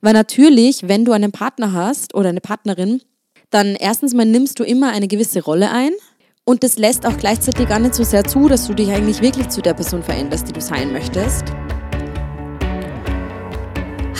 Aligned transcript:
Weil 0.00 0.12
natürlich, 0.12 0.88
wenn 0.88 1.04
du 1.04 1.12
einen 1.12 1.32
Partner 1.32 1.72
hast 1.72 2.14
oder 2.14 2.28
eine 2.28 2.40
Partnerin, 2.40 3.02
dann 3.50 3.74
erstens 3.74 4.14
mal 4.14 4.26
nimmst 4.26 4.60
du 4.60 4.64
immer 4.64 4.90
eine 4.90 5.08
gewisse 5.08 5.42
Rolle 5.42 5.70
ein 5.70 5.92
und 6.44 6.62
das 6.62 6.78
lässt 6.78 7.06
auch 7.06 7.16
gleichzeitig 7.16 7.68
gar 7.68 7.78
nicht 7.78 7.94
so 7.94 8.04
sehr 8.04 8.24
zu, 8.24 8.48
dass 8.48 8.66
du 8.66 8.74
dich 8.74 8.90
eigentlich 8.90 9.20
wirklich 9.20 9.48
zu 9.48 9.60
der 9.60 9.74
Person 9.74 10.02
veränderst, 10.02 10.48
die 10.48 10.52
du 10.52 10.60
sein 10.60 10.92
möchtest. 10.92 11.44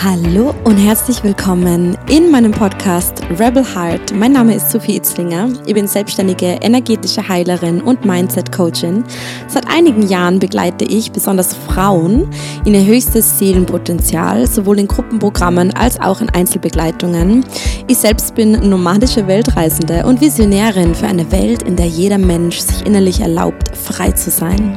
Hallo 0.00 0.54
und 0.62 0.76
herzlich 0.76 1.24
willkommen 1.24 1.98
in 2.08 2.30
meinem 2.30 2.52
Podcast 2.52 3.20
Rebel 3.36 3.64
Heart. 3.64 4.14
Mein 4.14 4.30
Name 4.30 4.54
ist 4.54 4.70
Sophie 4.70 4.94
Itzlinger. 4.94 5.48
Ich 5.66 5.74
bin 5.74 5.88
selbstständige 5.88 6.58
energetische 6.60 7.26
Heilerin 7.26 7.80
und 7.80 8.04
Mindset 8.04 8.52
Coachin. 8.52 9.02
Seit 9.48 9.66
einigen 9.68 10.06
Jahren 10.06 10.38
begleite 10.38 10.84
ich 10.84 11.10
besonders 11.10 11.52
Frauen 11.52 12.30
in 12.64 12.74
ihr 12.74 12.86
höchstes 12.86 13.40
Seelenpotenzial, 13.40 14.46
sowohl 14.46 14.78
in 14.78 14.86
Gruppenprogrammen 14.86 15.74
als 15.74 16.00
auch 16.00 16.20
in 16.20 16.30
Einzelbegleitungen. 16.30 17.44
Ich 17.88 17.98
selbst 17.98 18.36
bin 18.36 18.52
nomadische 18.70 19.26
Weltreisende 19.26 20.06
und 20.06 20.20
Visionärin 20.20 20.94
für 20.94 21.08
eine 21.08 21.32
Welt, 21.32 21.64
in 21.64 21.74
der 21.74 21.86
jeder 21.86 22.18
Mensch 22.18 22.60
sich 22.60 22.86
innerlich 22.86 23.18
erlaubt, 23.18 23.76
frei 23.76 24.12
zu 24.12 24.30
sein. 24.30 24.76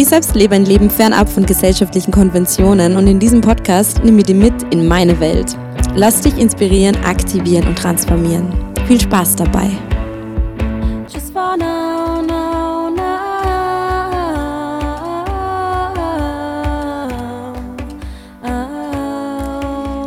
Ich 0.00 0.06
selbst 0.06 0.36
lebe 0.36 0.54
ein 0.54 0.64
Leben 0.64 0.90
fernab 0.90 1.28
von 1.28 1.44
gesellschaftlichen 1.44 2.12
Konventionen 2.12 2.96
und 2.96 3.08
in 3.08 3.18
diesem 3.18 3.40
Podcast 3.40 4.04
nehme 4.04 4.20
ich 4.20 4.26
dich 4.26 4.36
mit 4.36 4.54
in 4.72 4.86
meine 4.86 5.18
Welt. 5.18 5.58
Lass 5.96 6.20
dich 6.20 6.38
inspirieren, 6.38 6.94
aktivieren 7.04 7.66
und 7.66 7.76
transformieren. 7.76 8.54
Viel 8.86 9.00
Spaß 9.00 9.34
dabei. 9.34 9.68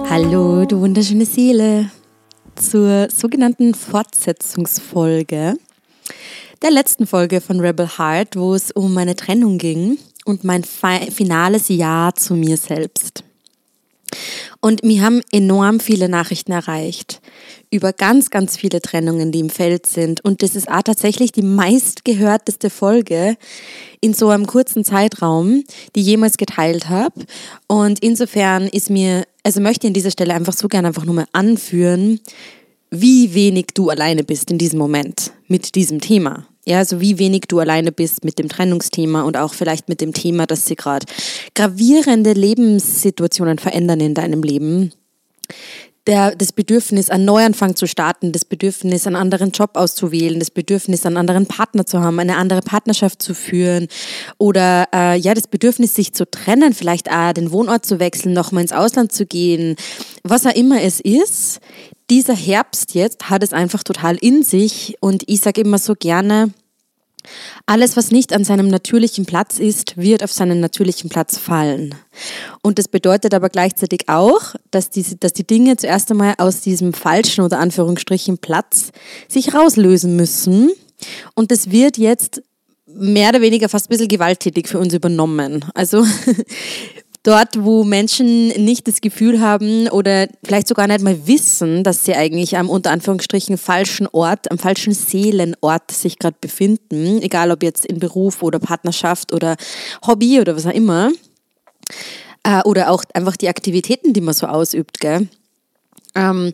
Hallo, 0.10 0.63
du 0.63 0.80
wunderschöne 0.80 1.26
Seele, 1.26 1.91
zur 2.55 3.10
sogenannten 3.10 3.73
Fortsetzungsfolge 3.73 5.57
der 6.62 6.71
letzten 6.71 7.07
Folge 7.07 7.41
von 7.41 7.59
Rebel 7.59 7.98
Heart, 7.98 8.35
wo 8.35 8.54
es 8.54 8.71
um 8.71 8.93
meine 8.93 9.15
Trennung 9.15 9.57
ging 9.57 9.98
und 10.26 10.43
mein 10.43 10.63
finales 10.63 11.70
Ja 11.70 12.12
zu 12.15 12.35
mir 12.35 12.57
selbst. 12.57 13.23
Und 14.59 14.84
mir 14.84 15.01
haben 15.01 15.21
enorm 15.32 15.79
viele 15.79 16.07
Nachrichten 16.09 16.51
erreicht 16.51 17.21
über 17.71 17.93
ganz, 17.93 18.29
ganz 18.29 18.57
viele 18.57 18.82
Trennungen, 18.82 19.32
die 19.32 19.39
im 19.39 19.49
Feld 19.49 19.85
sind. 19.87 20.23
Und 20.23 20.43
das 20.43 20.55
ist 20.55 20.70
auch 20.70 20.84
tatsächlich 20.84 21.32
die 21.32 21.41
meistgehörteste 21.41 22.70
Folge 22.70 23.37
in 24.01 24.13
so 24.13 24.29
einem 24.29 24.45
kurzen 24.45 24.84
Zeitraum, 24.84 25.63
die 25.95 26.01
ich 26.01 26.07
jemals 26.07 26.37
geteilt 26.37 26.89
habe. 26.89 27.23
Und 27.67 27.99
insofern 28.04 28.67
ist 28.67 28.89
mir, 28.89 29.26
also 29.43 29.62
möchte 29.62 29.87
ich 29.87 29.91
an 29.91 29.93
dieser 29.93 30.12
Stelle 30.12 30.34
einfach 30.34 30.54
so 30.54 30.67
gerne 30.67 30.89
einfach 30.89 31.05
nur 31.05 31.15
mal 31.15 31.27
anführen, 31.32 32.20
wie 32.91 33.34
wenig 33.34 33.67
du 33.73 33.89
alleine 33.89 34.23
bist 34.23 34.51
in 34.51 34.57
diesem 34.57 34.77
Moment 34.77 35.32
mit 35.48 35.76
diesem 35.76 36.01
Thema. 36.01 36.45
Ja, 36.65 36.77
also 36.77 37.01
wie 37.01 37.17
wenig 37.17 37.43
du 37.48 37.59
alleine 37.59 37.91
bist 37.91 38.23
mit 38.23 38.37
dem 38.37 38.48
Trennungsthema 38.48 39.23
und 39.23 39.35
auch 39.35 39.54
vielleicht 39.54 39.90
mit 39.90 39.99
dem 39.99 40.13
Thema, 40.13 40.45
dass 40.45 40.65
sie 40.65 40.76
gerade 40.76 41.05
gravierende 41.55 42.34
Lebenssituationen 42.34 43.57
verändern 43.57 43.99
in 43.99 44.13
deinem 44.13 44.43
Leben. 44.43 44.91
Der, 46.07 46.35
das 46.35 46.52
Bedürfnis, 46.52 47.12
einen 47.12 47.26
Neuanfang 47.26 47.76
zu 47.76 47.88
starten, 47.88 48.32
das 48.32 48.44
Bedürfnis, 48.44 49.05
einen 49.05 49.16
anderen 49.16 49.52
Job 49.52 49.71
auszuwählen, 49.76 50.40
das 50.40 50.49
Bedürfnis, 50.49 51.05
einen 51.05 51.18
anderen 51.18 51.46
Partner 51.46 51.85
zu 51.85 51.99
haben, 52.02 52.20
eine 52.20 52.38
andere 52.38 52.62
Partnerschaft 52.62 53.21
zu 53.21 53.35
führen 53.35 53.88
oder 54.40 54.88
äh, 54.94 55.18
ja, 55.18 55.35
das 55.35 55.48
Bedürfnis, 55.48 55.94
sich 55.94 56.13
zu 56.13 56.29
trennen, 56.29 56.74
vielleicht 56.74 57.12
auch 57.12 57.34
den 57.34 57.52
Wohnort 57.52 57.85
zu 57.85 57.99
wechseln, 57.99 58.34
nochmal 58.34 58.63
ins 58.63 58.74
Ausland 58.74 59.12
zu 59.12 59.27
gehen, 59.27 59.76
was 60.24 60.48
auch 60.48 60.55
immer 60.55 60.82
es 60.82 60.99
ist 60.99 61.60
dieser 62.12 62.35
Herbst 62.35 62.94
jetzt 62.94 63.29
hat 63.29 63.41
es 63.41 63.54
einfach 63.54 63.84
total 63.84 64.18
in 64.18 64.44
sich 64.44 64.97
und 65.00 65.24
ich 65.28 65.40
sage 65.40 65.62
immer 65.62 65.78
so 65.78 65.94
gerne, 65.97 66.52
alles, 67.66 67.97
was 67.97 68.12
nicht 68.12 68.34
an 68.34 68.44
seinem 68.44 68.68
natürlichen 68.68 69.25
Platz 69.25 69.59
ist, 69.59 69.97
wird 69.97 70.23
auf 70.23 70.31
seinen 70.31 70.59
natürlichen 70.59 71.09
Platz 71.09 71.38
fallen. 71.38 71.95
Und 72.62 72.79
das 72.79 72.88
bedeutet 72.88 73.34
aber 73.34 73.50
gleichzeitig 73.50 74.07
auch, 74.07 74.56
dass, 74.72 74.90
diese, 74.90 75.18
dass 75.18 75.34
die 75.34 75.45
Dinge 75.45 75.78
zuerst 75.78 76.12
einmal 76.12 76.35
aus 76.38 76.62
diesem 76.62 76.94
falschen 76.94 77.44
oder 77.44 77.59
Anführungsstrichen 77.59 78.38
Platz 78.38 78.91
sich 79.28 79.53
rauslösen 79.53 80.16
müssen. 80.16 80.72
Und 81.35 81.51
das 81.51 81.72
wird 81.72 81.97
jetzt 81.97 82.41
mehr 82.88 83.29
oder 83.29 83.41
weniger 83.41 83.69
fast 83.69 83.88
ein 83.88 83.90
bisschen 83.90 84.07
gewalttätig 84.07 84.68
für 84.68 84.79
uns 84.79 84.94
übernommen. 84.94 85.66
Also 85.74 86.06
dort, 87.23 87.63
wo 87.63 87.83
Menschen 87.83 88.47
nicht 88.49 88.87
das 88.87 89.01
Gefühl 89.01 89.41
haben 89.41 89.87
oder 89.89 90.27
vielleicht 90.43 90.67
sogar 90.67 90.87
nicht 90.87 91.01
mal 91.01 91.27
wissen, 91.27 91.83
dass 91.83 92.03
sie 92.03 92.15
eigentlich 92.15 92.57
am 92.57 92.69
unter 92.69 92.91
Anführungsstrichen 92.91 93.57
falschen 93.57 94.07
Ort, 94.07 94.49
am 94.49 94.57
falschen 94.57 94.93
Seelenort 94.93 95.91
sich 95.91 96.17
gerade 96.17 96.37
befinden, 96.41 97.21
egal 97.21 97.51
ob 97.51 97.63
jetzt 97.63 97.85
in 97.85 97.99
Beruf 97.99 98.41
oder 98.41 98.59
Partnerschaft 98.59 99.33
oder 99.33 99.55
Hobby 100.05 100.39
oder 100.39 100.55
was 100.55 100.65
auch 100.65 100.71
immer, 100.71 101.11
äh, 102.43 102.61
oder 102.63 102.89
auch 102.89 103.03
einfach 103.13 103.38
die 103.38 103.49
Aktivitäten, 103.49 104.13
die 104.13 104.21
man 104.21 104.33
so 104.33 104.47
ausübt, 104.47 104.99
gell? 104.99 105.27
Ähm, 106.15 106.53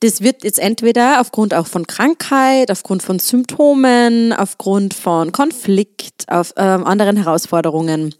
das 0.00 0.20
wird 0.20 0.44
jetzt 0.44 0.58
entweder 0.58 1.20
aufgrund 1.20 1.54
auch 1.54 1.66
von 1.66 1.86
Krankheit, 1.86 2.70
aufgrund 2.70 3.02
von 3.02 3.18
Symptomen, 3.18 4.32
aufgrund 4.32 4.92
von 4.92 5.32
Konflikt, 5.32 6.24
auf 6.28 6.52
äh, 6.56 6.60
anderen 6.60 7.16
Herausforderungen 7.16 8.14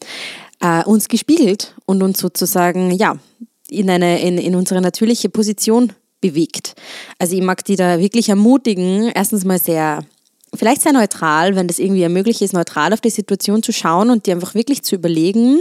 äh, 0.66 0.84
uns 0.84 1.08
gespiegelt 1.08 1.74
und 1.86 2.02
uns 2.02 2.18
sozusagen, 2.18 2.90
ja, 2.90 3.16
in, 3.68 3.90
eine, 3.90 4.20
in, 4.20 4.38
in 4.38 4.54
unsere 4.54 4.80
natürliche 4.80 5.28
Position 5.28 5.92
bewegt. 6.20 6.74
Also 7.18 7.36
ich 7.36 7.42
mag 7.42 7.64
die 7.64 7.76
da 7.76 7.98
wirklich 7.98 8.28
ermutigen, 8.28 9.10
erstens 9.14 9.44
mal 9.44 9.58
sehr, 9.58 10.04
vielleicht 10.54 10.82
sehr 10.82 10.92
neutral, 10.92 11.56
wenn 11.56 11.68
das 11.68 11.78
irgendwie 11.78 12.08
möglich 12.08 12.42
ist, 12.42 12.52
neutral 12.52 12.92
auf 12.92 13.00
die 13.00 13.10
Situation 13.10 13.62
zu 13.62 13.72
schauen 13.72 14.10
und 14.10 14.26
die 14.26 14.32
einfach 14.32 14.54
wirklich 14.54 14.82
zu 14.82 14.94
überlegen, 14.94 15.60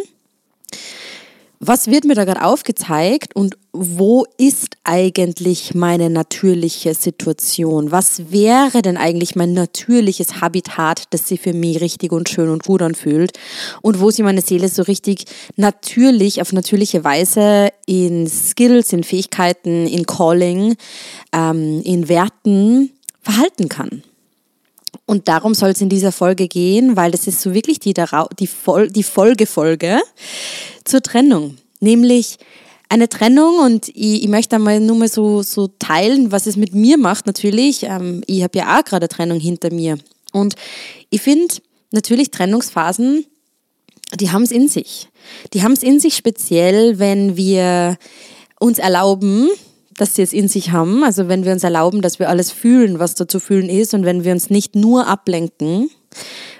was 1.60 1.88
wird 1.88 2.06
mir 2.06 2.16
da 2.16 2.26
gerade 2.26 2.44
aufgezeigt 2.44 3.36
und 3.36 3.58
wo 3.72 4.26
ist 4.38 4.78
eigentlich 4.84 5.76
meine 5.76 6.10
natürliche 6.10 6.94
Situation? 6.94 7.92
Was 7.92 8.32
wäre 8.32 8.82
denn 8.82 8.98
eigentlich 8.98 9.36
mein 9.36 9.54
natürliches 9.54 10.42
Habitat, 10.42 11.04
das 11.12 11.28
sich 11.28 11.42
für 11.42 11.54
mich 11.54 11.82
richtig 11.82 12.12
und 12.12 12.30
schön 12.30 12.50
und 12.50 12.64
gut 12.64 12.82
anfühlt? 12.82 13.38
Und 13.82 14.00
wo 14.00 14.12
sich 14.12 14.24
meine 14.24 14.42
Seele 14.42 14.70
so 14.70 14.84
richtig 14.84 15.26
natürlich, 15.56 16.42
auf 16.42 16.54
natürliche 16.54 17.04
Weise 17.04 17.70
in 17.86 18.28
Skills, 18.28 18.94
in 18.94 19.04
Fähigkeiten, 19.04 19.88
in 19.88 20.06
Calling, 20.06 20.76
ähm, 21.34 21.82
in 21.84 22.08
Werten 22.08 22.92
verhalten 23.22 23.70
kann? 23.70 24.04
Und 25.06 25.28
darum 25.28 25.54
soll 25.54 25.70
es 25.70 25.82
in 25.82 25.90
dieser 25.90 26.12
Folge 26.12 26.48
gehen, 26.48 26.96
weil 26.96 27.12
das 27.12 27.28
ist 27.28 27.42
so 27.42 27.54
wirklich 27.54 27.80
die, 27.80 27.94
die, 28.40 28.48
Fol 28.48 28.90
die 28.90 29.04
Folgefolge 29.04 30.00
zur 30.84 31.02
Trennung. 31.02 31.58
Nämlich 31.80 32.38
eine 32.90 33.10
Trennung 33.10 33.60
und 33.60 33.90
ich, 33.90 34.24
ich 34.24 34.28
möchte 34.28 34.56
einmal 34.56 34.80
nur 34.80 34.96
mal 34.96 35.08
so, 35.08 35.44
so 35.44 35.68
teilen, 35.80 36.32
was 36.32 36.48
es 36.48 36.56
mit 36.56 36.74
mir 36.74 36.98
macht 36.98 37.28
natürlich. 37.28 37.84
Ähm, 37.84 38.24
ich 38.26 38.42
habe 38.44 38.58
ja 38.58 38.78
auch 38.78 38.84
gerade 38.84 39.04
eine 39.04 39.10
Trennung 39.10 39.40
hinter 39.40 39.72
mir. 39.72 39.98
Und 40.32 40.56
ich 41.10 41.22
finde 41.22 41.56
natürlich 41.92 42.32
Trennungsphasen, 42.32 43.26
die 44.20 44.32
haben 44.32 44.44
es 44.44 44.52
in 44.52 44.68
sich. 44.68 45.08
Die 45.54 45.64
haben 45.64 45.74
es 45.74 45.84
in 45.84 46.00
sich 46.00 46.16
speziell, 46.16 47.00
wenn 47.00 47.38
wir 47.38 47.98
uns 48.60 48.80
erlauben, 48.80 49.50
dass 49.98 50.16
sie 50.16 50.22
es 50.22 50.34
in 50.34 50.48
sich 50.48 50.72
haben. 50.72 51.04
Also 51.04 51.28
wenn 51.28 51.46
wir 51.46 51.54
uns 51.54 51.64
erlauben, 51.64 52.02
dass 52.02 52.20
wir 52.20 52.30
alles 52.30 52.52
fühlen, 52.52 53.00
was 53.00 53.16
da 53.16 53.28
zu 53.28 53.40
fühlen 53.40 53.70
ist 53.70 53.94
und 53.94 54.06
wenn 54.06 54.24
wir 54.24 54.32
uns 54.32 54.50
nicht 54.50 54.76
nur 54.76 55.08
ablenken, 55.08 55.90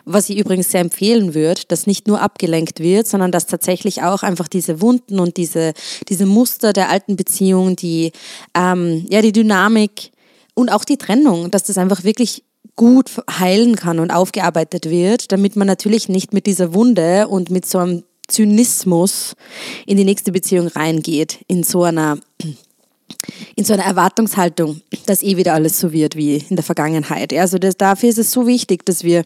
was 0.06 0.30
ich 0.30 0.38
übrigens 0.38 0.72
sehr 0.72 0.82
empfehlen 0.82 1.34
würde, 1.34 1.62
dass 1.68 1.88
nicht 1.88 2.08
nur 2.08 2.22
abgelenkt 2.22 2.80
wird, 2.80 3.08
sondern 3.08 3.32
dass 3.32 3.48
tatsächlich 3.48 4.04
auch 4.04 4.24
einfach 4.24 4.48
diese 4.48 4.82
Wunden 4.82 5.20
und 5.20 5.38
diese, 5.38 5.74
diese 6.10 6.26
Muster 6.26 6.74
der 6.74 6.90
alten 6.90 7.16
Beziehung, 7.16 7.76
die, 7.76 8.12
ähm, 8.54 9.06
ja, 9.10 9.22
die 9.22 9.32
Dynamik 9.32 10.12
und 10.54 10.72
auch 10.72 10.86
die 10.86 10.98
Trennung, 10.98 11.52
dass 11.52 11.64
das 11.64 11.78
einfach 11.78 12.04
wirklich 12.04 12.44
gut 12.76 13.10
heilen 13.40 13.76
kann 13.76 14.00
und 14.00 14.12
aufgearbeitet 14.12 14.90
wird, 14.90 15.32
damit 15.32 15.56
man 15.56 15.68
natürlich 15.68 16.10
nicht 16.10 16.34
mit 16.34 16.46
dieser 16.46 16.74
Wunde 16.74 17.28
und 17.28 17.50
mit 17.50 17.66
so 17.66 17.80
einem 17.80 18.04
Zynismus 18.28 19.36
in 19.86 19.98
die 19.98 20.04
nächste 20.04 20.32
Beziehung 20.32 20.68
reingeht, 20.68 21.40
in 21.48 21.64
so 21.64 21.84
einer 21.84 22.18
in 23.56 23.64
so 23.64 23.74
einer 23.74 23.84
Erwartungshaltung, 23.84 24.82
dass 25.06 25.24
eh 25.24 25.38
wieder 25.38 25.54
alles 25.54 25.80
so 25.80 25.92
wird 25.92 26.16
wie 26.16 26.38
in 26.50 26.56
der 26.56 26.64
Vergangenheit. 26.64 27.34
Also 27.34 27.58
das, 27.58 27.78
dafür 27.78 28.10
ist 28.10 28.18
es 28.18 28.32
so 28.32 28.48
wichtig, 28.48 28.86
dass 28.86 29.04
wir 29.04 29.24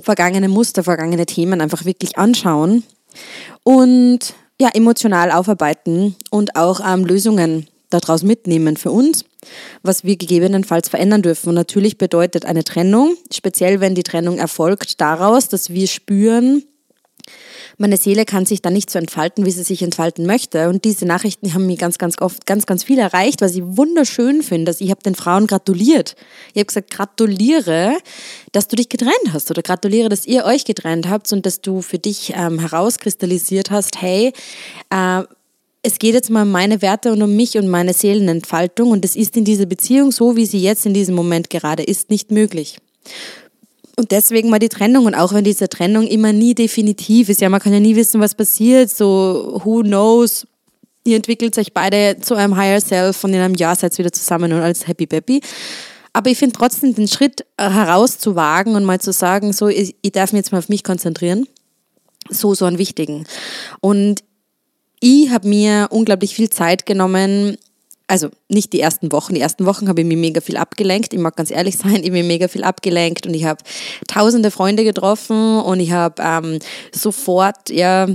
vergangene 0.00 0.48
Muster, 0.48 0.82
vergangene 0.82 1.26
Themen 1.26 1.60
einfach 1.60 1.84
wirklich 1.84 2.18
anschauen 2.18 2.82
und 3.62 4.34
ja, 4.60 4.70
emotional 4.72 5.30
aufarbeiten 5.30 6.16
und 6.30 6.56
auch 6.56 6.80
ähm, 6.84 7.04
Lösungen 7.04 7.68
daraus 7.90 8.22
mitnehmen 8.22 8.76
für 8.76 8.90
uns, 8.90 9.24
was 9.82 10.04
wir 10.04 10.16
gegebenenfalls 10.16 10.88
verändern 10.88 11.22
dürfen. 11.22 11.50
Und 11.50 11.54
natürlich 11.54 11.98
bedeutet 11.98 12.44
eine 12.44 12.64
Trennung, 12.64 13.16
speziell 13.32 13.80
wenn 13.80 13.94
die 13.94 14.02
Trennung 14.02 14.38
erfolgt, 14.38 15.00
daraus, 15.00 15.48
dass 15.48 15.70
wir 15.70 15.86
spüren, 15.86 16.64
meine 17.78 17.96
Seele 17.96 18.24
kann 18.24 18.46
sich 18.46 18.62
dann 18.62 18.72
nicht 18.72 18.90
so 18.90 18.98
entfalten, 18.98 19.44
wie 19.44 19.50
sie 19.50 19.62
sich 19.62 19.82
entfalten 19.82 20.26
möchte. 20.26 20.68
Und 20.68 20.84
diese 20.84 21.06
Nachrichten 21.06 21.54
haben 21.54 21.66
mich 21.66 21.78
ganz, 21.78 21.98
ganz 21.98 22.20
oft 22.20 22.46
ganz, 22.46 22.66
ganz 22.66 22.84
viel 22.84 22.98
erreicht, 22.98 23.40
was 23.40 23.54
ich 23.54 23.62
wunderschön 23.64 24.42
finde. 24.42 24.70
Also 24.70 24.84
ich 24.84 24.90
habe 24.90 25.02
den 25.02 25.14
Frauen 25.14 25.46
gratuliert. 25.46 26.16
Ich 26.52 26.60
habe 26.60 26.66
gesagt, 26.66 26.90
gratuliere, 26.90 27.96
dass 28.52 28.68
du 28.68 28.76
dich 28.76 28.88
getrennt 28.88 29.32
hast 29.32 29.50
oder 29.50 29.62
gratuliere, 29.62 30.08
dass 30.08 30.26
ihr 30.26 30.44
euch 30.44 30.64
getrennt 30.64 31.08
habt 31.08 31.32
und 31.32 31.46
dass 31.46 31.60
du 31.60 31.82
für 31.82 31.98
dich 31.98 32.32
ähm, 32.36 32.58
herauskristallisiert 32.58 33.70
hast, 33.70 34.00
hey, 34.00 34.32
äh, 34.90 35.22
es 35.86 35.98
geht 35.98 36.14
jetzt 36.14 36.30
mal 36.30 36.42
um 36.42 36.50
meine 36.50 36.80
Werte 36.80 37.12
und 37.12 37.22
um 37.22 37.36
mich 37.36 37.58
und 37.58 37.68
meine 37.68 37.92
Seelenentfaltung 37.92 38.90
und 38.90 39.04
es 39.04 39.16
ist 39.16 39.36
in 39.36 39.44
dieser 39.44 39.66
Beziehung 39.66 40.12
so, 40.12 40.34
wie 40.34 40.46
sie 40.46 40.60
jetzt 40.60 40.86
in 40.86 40.94
diesem 40.94 41.14
Moment 41.14 41.50
gerade 41.50 41.82
ist, 41.82 42.08
nicht 42.08 42.30
möglich. 42.30 42.78
Und 43.96 44.10
deswegen 44.10 44.50
mal 44.50 44.58
die 44.58 44.68
Trennung. 44.68 45.06
Und 45.06 45.14
auch 45.14 45.32
wenn 45.32 45.44
diese 45.44 45.68
Trennung 45.68 46.06
immer 46.06 46.32
nie 46.32 46.54
definitiv 46.54 47.28
ist, 47.28 47.40
ja, 47.40 47.48
man 47.48 47.60
kann 47.60 47.72
ja 47.72 47.80
nie 47.80 47.96
wissen, 47.96 48.20
was 48.20 48.34
passiert, 48.34 48.90
so 48.90 49.60
who 49.64 49.82
knows, 49.82 50.46
ihr 51.04 51.16
entwickelt 51.16 51.56
euch 51.58 51.72
beide 51.72 52.16
zu 52.20 52.34
einem 52.34 52.56
Higher 52.56 52.80
Self 52.80 53.22
und 53.24 53.34
in 53.34 53.40
einem 53.40 53.54
Jahr 53.54 53.76
seid 53.76 53.92
ihr 53.94 53.98
wieder 53.98 54.12
zusammen 54.12 54.52
und 54.52 54.60
alles 54.60 54.86
happy 54.86 55.06
peppy. 55.06 55.40
Aber 56.12 56.30
ich 56.30 56.38
finde 56.38 56.56
trotzdem 56.56 56.94
den 56.94 57.08
Schritt 57.08 57.44
äh, 57.56 57.68
herauszuwagen 57.68 58.76
und 58.76 58.84
mal 58.84 59.00
zu 59.00 59.12
sagen, 59.12 59.52
so, 59.52 59.68
ich, 59.68 59.96
ich 60.00 60.12
darf 60.12 60.32
mich 60.32 60.40
jetzt 60.40 60.52
mal 60.52 60.58
auf 60.58 60.68
mich 60.68 60.84
konzentrieren, 60.84 61.46
so, 62.30 62.54
so 62.54 62.64
einen 62.64 62.78
wichtigen. 62.78 63.26
Und 63.80 64.22
ich 65.00 65.30
habe 65.30 65.48
mir 65.48 65.88
unglaublich 65.90 66.34
viel 66.34 66.48
Zeit 66.48 66.86
genommen, 66.86 67.58
also 68.14 68.30
nicht 68.48 68.72
die 68.72 68.78
ersten 68.78 69.10
Wochen. 69.10 69.34
Die 69.34 69.40
ersten 69.40 69.66
Wochen 69.66 69.88
habe 69.88 70.00
ich 70.00 70.06
mich 70.06 70.16
mega 70.16 70.40
viel 70.40 70.56
abgelenkt. 70.56 71.12
Ich 71.12 71.18
mag 71.18 71.34
ganz 71.34 71.50
ehrlich 71.50 71.76
sein, 71.78 71.96
ich 71.96 72.04
habe 72.04 72.12
mich 72.12 72.24
mega 72.24 72.46
viel 72.46 72.62
abgelenkt 72.62 73.26
und 73.26 73.34
ich 73.34 73.44
habe 73.44 73.60
tausende 74.06 74.52
Freunde 74.52 74.84
getroffen 74.84 75.58
und 75.58 75.80
ich 75.80 75.90
habe 75.90 76.22
ähm, 76.22 76.60
sofort, 76.94 77.70
ja, 77.70 78.06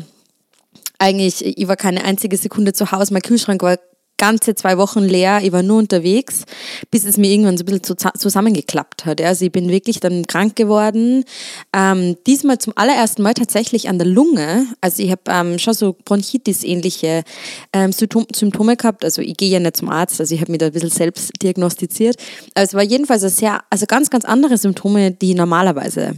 eigentlich, 0.99 1.45
ich 1.45 1.67
war 1.67 1.75
keine 1.75 2.05
einzige 2.05 2.37
Sekunde 2.37 2.71
zu 2.71 2.93
Hause. 2.93 3.11
Mein 3.11 3.21
Kühlschrank 3.21 3.61
war 3.61 3.77
ganze 4.19 4.53
zwei 4.53 4.77
Wochen 4.77 4.99
leer, 4.99 5.39
ich 5.41 5.51
war 5.51 5.63
nur 5.63 5.79
unterwegs, 5.79 6.43
bis 6.91 7.05
es 7.05 7.17
mir 7.17 7.31
irgendwann 7.31 7.57
so 7.57 7.63
ein 7.63 7.79
bisschen 7.79 7.97
zusammengeklappt 8.17 9.05
hat. 9.05 9.19
Also 9.21 9.45
ich 9.45 9.51
bin 9.51 9.69
wirklich 9.69 9.99
dann 9.99 10.27
krank 10.27 10.55
geworden. 10.55 11.25
Ähm, 11.73 12.15
diesmal 12.27 12.59
zum 12.59 12.73
allerersten 12.75 13.23
Mal 13.23 13.33
tatsächlich 13.33 13.89
an 13.89 13.97
der 13.97 14.07
Lunge. 14.07 14.67
Also 14.81 15.01
ich 15.01 15.09
habe 15.09 15.21
ähm, 15.27 15.57
schon 15.57 15.73
so 15.73 15.95
Bronchitis-ähnliche 16.05 17.23
ähm, 17.73 17.91
Symptome 17.91 18.77
gehabt. 18.77 19.03
Also 19.03 19.23
ich 19.23 19.35
gehe 19.35 19.49
ja 19.49 19.59
nicht 19.59 19.77
zum 19.77 19.89
Arzt, 19.89 20.19
also 20.19 20.35
ich 20.35 20.41
habe 20.41 20.51
mich 20.51 20.59
da 20.59 20.67
ein 20.67 20.73
bisschen 20.73 20.91
selbst 20.91 21.31
diagnostiziert. 21.41 22.17
Aber 22.53 22.65
es 22.65 22.73
war 22.75 22.83
jedenfalls 22.83 23.21
sehr, 23.35 23.61
also 23.69 23.87
ganz, 23.87 24.09
ganz 24.09 24.25
andere 24.25 24.57
Symptome, 24.57 25.11
die 25.11 25.33
normalerweise 25.33 26.15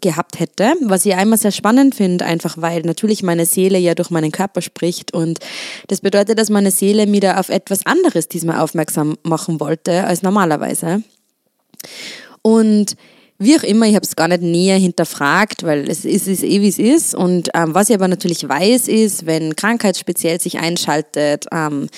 gehabt 0.00 0.38
hätte, 0.38 0.74
was 0.82 1.06
ich 1.06 1.14
einmal 1.14 1.38
sehr 1.38 1.52
spannend 1.52 1.94
finde, 1.94 2.24
einfach 2.24 2.56
weil 2.58 2.82
natürlich 2.82 3.22
meine 3.22 3.46
Seele 3.46 3.78
ja 3.78 3.94
durch 3.94 4.10
meinen 4.10 4.32
Körper 4.32 4.62
spricht 4.62 5.14
und 5.14 5.38
das 5.88 6.00
bedeutet, 6.00 6.38
dass 6.38 6.50
meine 6.50 6.70
Seele 6.70 7.06
mir 7.06 7.20
da 7.20 7.38
auf 7.38 7.48
etwas 7.48 7.86
anderes 7.86 8.28
diesmal 8.28 8.60
aufmerksam 8.60 9.16
machen 9.22 9.60
wollte 9.60 10.04
als 10.04 10.22
normalerweise. 10.22 11.02
Und 12.42 12.96
wie 13.38 13.56
auch 13.58 13.62
immer, 13.62 13.86
ich 13.86 13.94
habe 13.94 14.04
es 14.04 14.16
gar 14.16 14.28
nicht 14.28 14.42
näher 14.42 14.78
hinterfragt, 14.78 15.62
weil 15.62 15.88
es 15.90 16.04
ist, 16.04 16.26
ist 16.26 16.42
eh 16.42 16.62
wie 16.62 16.68
es 16.68 16.78
ist. 16.78 17.14
Und 17.14 17.50
ähm, 17.54 17.74
was 17.74 17.90
ich 17.90 17.94
aber 17.94 18.08
natürlich 18.08 18.48
weiß, 18.48 18.88
ist, 18.88 19.26
wenn 19.26 19.56
Krankheit 19.56 19.98
speziell 19.98 20.40
sich 20.40 20.58
einschaltet, 20.58 21.44
ähm, 21.52 21.88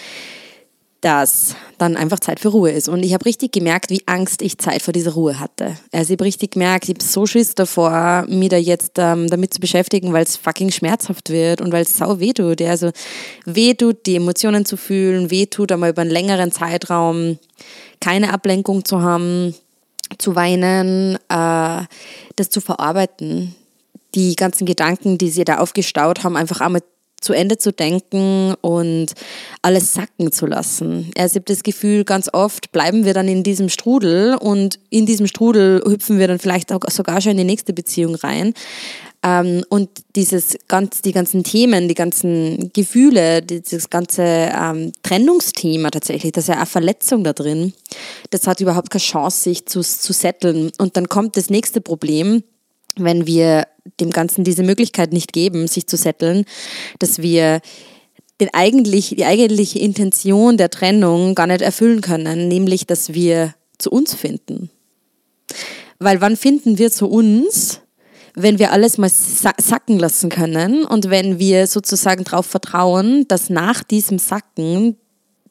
dass 1.01 1.55
dann 1.79 1.97
einfach 1.97 2.19
Zeit 2.19 2.41
für 2.41 2.49
Ruhe 2.49 2.73
ist. 2.73 2.89
Und 2.89 3.05
ich 3.05 3.15
habe 3.15 3.25
richtig 3.25 3.53
gemerkt, 3.53 3.91
wie 3.91 4.03
Angst 4.07 4.43
ich 4.43 4.59
Zeit 4.59 4.83
vor 4.83 4.93
dieser 4.93 5.13
Ruhe 5.13 5.39
hatte. 5.39 5.77
Also 5.93 6.13
ich 6.13 6.19
habe 6.19 6.25
richtig 6.25 6.53
gemerkt, 6.53 6.85
ich 6.85 6.95
habe 6.97 7.05
so 7.05 7.25
Schiss 7.25 7.55
davor, 7.55 8.27
mich 8.29 8.49
da 8.49 8.57
jetzt 8.57 8.93
ähm, 8.97 9.29
damit 9.29 9.55
zu 9.55 9.61
beschäftigen, 9.61 10.13
weil 10.13 10.25
es 10.25 10.37
fucking 10.37 10.73
schmerzhaft 10.73 11.31
wird 11.31 11.61
und 11.61 11.71
weil 11.73 11.83
es 11.83 11.97
sau 11.97 12.19
weh 12.19 12.33
tut. 12.33 12.61
Also 12.63 12.91
weh 13.45 13.75
tut, 13.75 14.07
die 14.07 14.17
Emotionen 14.17 14.65
zu 14.65 14.77
fühlen, 14.77 15.31
weh 15.31 15.47
tut, 15.47 15.71
einmal 15.71 15.91
über 15.91 16.03
einen 16.03 16.11
längeren 16.11 16.51
Zeitraum 16.51 17.39
keine 18.01 18.33
Ablenkung 18.33 18.85
zu 18.85 19.03
haben, 19.03 19.55
zu 20.19 20.35
weinen, 20.35 21.17
äh, 21.29 21.85
das 22.37 22.51
zu 22.51 22.61
verarbeiten. 22.61 23.55
Die 24.15 24.35
ganzen 24.37 24.67
Gedanken, 24.67 25.19
die 25.19 25.31
sie 25.31 25.45
da 25.45 25.59
aufgestaut 25.59 26.25
haben, 26.25 26.37
einfach 26.37 26.61
einmal 26.61 26.83
zu 27.21 27.33
Ende 27.33 27.59
zu 27.59 27.73
denken 27.73 28.55
und 28.61 29.13
alles 29.63 29.95
sacken 29.95 30.33
zu 30.33 30.47
lassen. 30.47 31.11
Also 31.17 31.33
ich 31.33 31.41
habe 31.41 31.55
das 31.55 31.63
Gefühl, 31.63 32.05
ganz 32.05 32.29
oft 32.33 32.73
bleiben 32.73 33.05
wir 33.05 33.15
dann 33.15 33.29
in 33.29 33.43
diesem 33.43 33.69
Strudel 33.69 34.37
und 34.37 34.79
in 34.91 35.07
diesem 35.07 35.27
Strudel 35.27 35.83
hüpfen 35.85 36.19
wir 36.19 36.29
dann 36.29 36.39
vielleicht 36.39 36.73
auch 36.73 36.81
sogar 36.91 37.21
schon 37.21 37.33
in 37.33 37.39
die 37.39 37.45
nächste 37.45 37.73
Beziehung 37.73 38.15
rein. 38.15 38.55
Ähm, 39.23 39.65
und 39.69 39.91
dieses 40.15 40.57
ganz, 40.69 41.03
die 41.03 41.13
ganzen 41.13 41.43
Themen, 41.43 41.89
die 41.89 41.95
ganzen 41.95 42.71
Gefühle, 42.73 43.43
dieses 43.43 43.91
ganze 43.91 44.23
ähm, 44.23 44.93
Trennungsthema 45.03 45.91
tatsächlich, 45.91 46.33
das 46.33 46.45
ist 46.45 46.49
ja 46.49 46.57
eine 46.57 46.67
Verletzung 46.67 47.25
da 47.25 47.33
drin, 47.33 47.73
das 48.31 48.47
hat 48.47 48.61
überhaupt 48.61 48.91
keine 48.91 49.03
Chance, 49.03 49.43
sich 49.43 49.67
zu, 49.67 49.81
zu 49.81 50.13
setteln. 50.13 50.71
Und 50.79 50.97
dann 50.97 51.09
kommt 51.09 51.37
das 51.37 51.51
nächste 51.51 51.81
Problem, 51.81 52.45
wenn 52.99 53.27
wir 53.27 53.67
dem 54.01 54.11
Ganzen 54.11 54.45
diese 54.45 54.63
Möglichkeit 54.63 55.13
nicht 55.13 55.33
geben, 55.33 55.67
sich 55.67 55.87
zu 55.87 55.97
setteln, 55.97 56.45
dass 56.99 57.19
wir 57.19 57.61
den 58.41 58.51
eigentlich, 58.53 59.15
die 59.17 59.25
eigentliche 59.25 59.79
Intention 59.79 60.57
der 60.57 60.71
Trennung 60.71 61.35
gar 61.35 61.47
nicht 61.47 61.63
erfüllen 61.63 62.01
können, 62.01 62.49
nämlich 62.49 62.87
dass 62.87 63.13
wir 63.13 63.55
zu 63.79 63.91
uns 63.91 64.15
finden. 64.15 64.71
Weil 65.99 66.21
wann 66.21 66.37
finden 66.37 66.79
wir 66.79 66.91
zu 66.91 67.09
uns, 67.09 67.81
wenn 68.35 68.61
wir 68.61 68.71
alles 68.71 68.99
mal 68.99 69.11
sacken 69.11 69.99
lassen 69.99 70.29
können 70.29 70.85
und 70.85 71.11
wenn 71.11 71.41
wir 71.41 71.67
sozusagen 71.67 72.23
darauf 72.23 72.47
vertrauen, 72.47 73.27
dass 73.27 73.51
nach 73.51 73.83
diesem 73.83 74.19
Sacken 74.19 74.97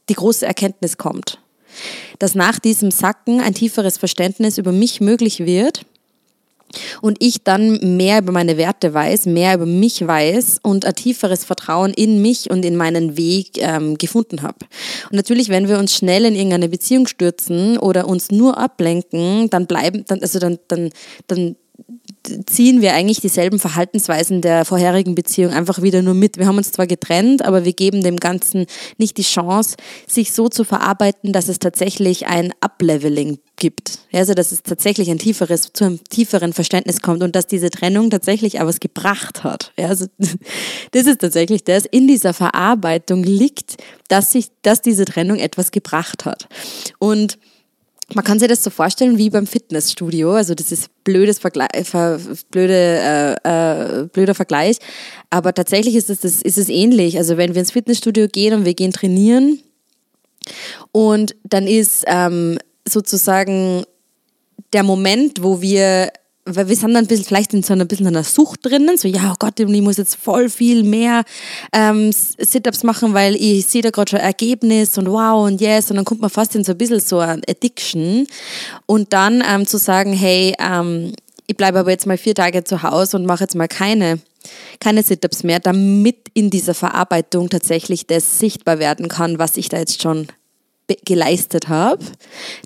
die 0.08 0.14
große 0.14 0.46
Erkenntnis 0.46 0.98
kommt. 0.98 1.40
Dass 2.20 2.34
nach 2.34 2.60
diesem 2.60 2.92
Sacken 2.92 3.42
ein 3.42 3.54
tieferes 3.54 3.98
Verständnis 3.98 4.58
über 4.58 4.72
mich 4.72 5.02
möglich 5.02 5.40
wird 5.46 5.86
und 7.02 7.18
ich 7.20 7.44
dann 7.44 7.98
mehr 7.98 8.20
über 8.20 8.32
meine 8.32 8.58
Werte 8.58 8.94
weiß, 8.94 9.26
mehr 9.26 9.56
über 9.56 9.66
mich 9.66 10.06
weiß 10.06 10.60
und 10.64 10.86
ein 10.86 10.96
tieferes 10.96 11.46
Vertrauen 11.46 11.94
in 11.94 12.22
mich 12.22 12.50
und 12.50 12.66
in 12.66 12.76
meinen 12.76 13.18
Weg 13.18 13.58
ähm, 13.58 13.98
gefunden 13.98 14.42
habe. 14.42 14.66
Und 15.10 15.16
natürlich, 15.16 15.50
wenn 15.50 15.68
wir 15.68 15.80
uns 15.80 15.96
schnell 15.96 16.26
in 16.26 16.36
irgendeine 16.36 16.70
Beziehung 16.70 17.08
stürzen 17.08 17.78
oder 17.78 18.08
uns 18.08 18.32
nur 18.32 18.58
ablenken, 18.58 19.50
dann 19.50 19.68
bleiben, 19.68 20.04
dann, 20.08 20.22
also 20.22 20.40
dann, 20.40 20.60
dann, 20.68 20.92
dann 21.28 21.56
ziehen 22.46 22.82
wir 22.82 22.94
eigentlich 22.94 23.22
dieselben 23.22 23.60
Verhaltensweisen 23.60 24.42
der 24.42 24.66
vorherigen 24.66 25.16
Beziehung 25.16 25.54
einfach 25.54 25.82
wieder 25.82 26.02
nur 26.02 26.14
mit. 26.14 26.38
Wir 26.38 26.48
haben 26.48 26.58
uns 26.58 26.72
zwar 26.72 26.88
getrennt, 26.88 27.44
aber 27.44 27.66
wir 27.66 27.74
geben 27.74 28.04
dem 28.04 28.18
Ganzen 28.18 28.66
nicht 28.98 29.18
die 29.18 29.24
Chance, 29.24 29.76
sich 30.08 30.34
so 30.34 30.50
zu 30.50 30.64
verarbeiten, 30.64 31.34
dass 31.34 31.48
es 31.48 31.60
tatsächlich 31.60 32.28
ein 32.28 32.54
Upleveling 32.62 33.40
gibt. 33.56 34.00
Also, 34.14 34.34
dass 34.34 34.52
es 34.52 34.64
tatsächlich 34.64 35.10
ein 35.10 35.20
tieferes, 35.20 35.74
zu 35.74 35.86
einem 35.86 36.04
tieferen 36.04 36.54
Verständnis 36.54 37.02
kommt 37.02 37.24
und 37.24 37.36
dass 37.36 37.48
diese 37.48 37.70
Trennung 37.70 38.10
tatsächlich 38.10 38.60
auch 38.60 38.66
was 38.66 38.80
gebracht 38.80 39.44
hat. 39.44 39.72
Also, 39.78 40.06
das 40.92 41.06
ist 41.06 41.22
tatsächlich 41.22 41.64
das. 41.64 41.86
In 41.86 42.08
dieser 42.08 42.34
Verarbeitung 42.34 43.24
liegt, 43.24 43.78
dass 44.08 44.32
sich, 44.32 44.50
dass 44.62 44.82
diese 44.82 45.06
Trennung 45.06 45.40
etwas 45.40 45.72
gebracht 45.72 46.26
hat. 46.26 46.48
Und 47.00 47.38
man 48.14 48.24
kann 48.24 48.40
sich 48.40 48.48
das 48.48 48.64
so 48.64 48.70
vorstellen 48.70 49.18
wie 49.18 49.30
beim 49.30 49.48
Fitnessstudio. 49.48 50.34
Also 50.34 50.56
das 50.56 50.72
ist 50.72 50.90
blödes 51.04 51.40
Vergleich, 51.40 51.70
blöde, 52.52 53.38
äh, 53.44 54.02
äh, 54.04 54.08
blöder 54.08 54.34
Vergleich. 54.34 54.78
Aber 55.30 55.54
tatsächlich 55.54 55.96
ist 55.96 56.10
es, 56.10 56.22
das, 56.22 56.42
ist 56.42 56.58
es 56.58 56.70
ähnlich. 56.70 57.18
Also 57.18 57.38
wenn 57.38 57.54
wir 57.54 57.60
ins 57.60 57.72
Fitnessstudio 57.72 58.28
gehen 58.28 58.54
und 58.54 58.66
wir 58.66 58.76
gehen 58.76 58.94
trainieren 58.94 59.60
und 60.94 61.36
dann 61.44 61.68
ist 61.68 62.06
ähm, 62.08 62.58
sozusagen 62.88 63.84
der 64.72 64.84
Moment, 64.84 65.44
wo 65.44 65.62
wir 65.62 66.12
weil 66.48 66.70
wir 66.70 66.76
sind 66.76 66.94
dann 66.94 67.04
ein 67.04 67.08
bisschen, 67.08 67.26
vielleicht 67.26 67.54
in 67.54 67.64
so 67.64 67.74
einer 67.74 67.86
bisschen 67.86 68.08
einer 68.08 68.24
Sucht 68.24 68.66
drinnen, 68.66 68.98
so 68.98 69.08
ja, 69.08 69.32
oh 69.34 69.36
Gott, 69.38 69.60
ich 69.60 69.68
muss 69.82 69.98
jetzt 69.98 70.16
voll 70.16 70.50
viel 70.50 70.84
mehr 70.84 71.24
ähm, 71.74 72.12
Sit-Ups 72.12 72.84
machen, 72.84 73.14
weil 73.14 73.36
ich 73.36 73.66
sehe 73.66 73.82
da 73.82 73.90
gerade 73.90 74.10
schon 74.10 74.20
Ergebnis 74.20 74.98
und 74.98 75.10
wow 75.10 75.46
und 75.46 75.62
yes 75.62 75.90
und 75.90 75.98
dann 75.98 76.06
kommt 76.06 76.22
man 76.22 76.30
fast 76.30 76.56
in 76.56 76.64
so 76.64 76.72
ein 76.72 76.78
bisschen 76.78 77.00
so 77.00 77.20
ein 77.20 77.42
Addiction. 77.48 78.28
Und 78.86 79.14
dann 79.14 79.44
ähm, 79.48 79.68
zu 79.68 79.78
sagen, 79.78 80.14
hey, 80.14 80.54
ähm, 80.60 81.14
ich 81.48 81.58
bleibe 81.58 81.80
aber 81.80 81.92
jetzt 81.92 82.08
mal 82.08 82.18
vier 82.18 82.36
Tage 82.36 82.64
zu 82.64 82.84
Hause 82.84 83.18
und 83.18 83.26
mache 83.26 83.44
jetzt 83.44 83.56
mal 83.56 83.68
keine 83.68 84.20
keine 84.80 85.04
Sit-Ups 85.04 85.44
mehr, 85.44 85.60
damit 85.60 86.18
in 86.34 86.50
dieser 86.50 86.74
Verarbeitung 86.74 87.50
tatsächlich 87.50 88.08
das 88.08 88.40
sichtbar 88.40 88.80
werden 88.80 89.10
kann, 89.10 89.40
was 89.40 89.58
ich 89.58 89.68
da 89.68 89.78
jetzt 89.78 90.02
schon 90.02 90.28
geleistet 91.06 91.68
habe, 91.68 92.04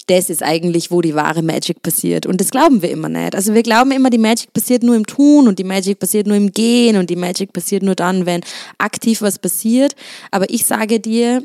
das 0.07 0.29
ist 0.29 0.43
eigentlich, 0.43 0.91
wo 0.91 1.01
die 1.01 1.15
wahre 1.15 1.41
Magic 1.41 1.81
passiert. 1.81 2.25
Und 2.25 2.39
das 2.39 2.51
glauben 2.51 2.81
wir 2.81 2.91
immer 2.91 3.09
nicht. 3.09 3.35
Also 3.35 3.53
wir 3.53 3.63
glauben 3.63 3.91
immer, 3.91 4.09
die 4.09 4.17
Magic 4.17 4.53
passiert 4.53 4.83
nur 4.83 4.95
im 4.95 5.05
Tun 5.05 5.47
und 5.47 5.57
die 5.57 5.63
Magic 5.63 5.99
passiert 5.99 6.27
nur 6.27 6.37
im 6.37 6.51
Gehen 6.51 6.97
und 6.97 7.09
die 7.09 7.15
Magic 7.15 7.53
passiert 7.53 7.83
nur 7.83 7.95
dann, 7.95 8.25
wenn 8.25 8.41
aktiv 8.77 9.21
was 9.21 9.39
passiert. 9.39 9.95
Aber 10.29 10.49
ich 10.49 10.65
sage 10.65 10.99
dir, 10.99 11.43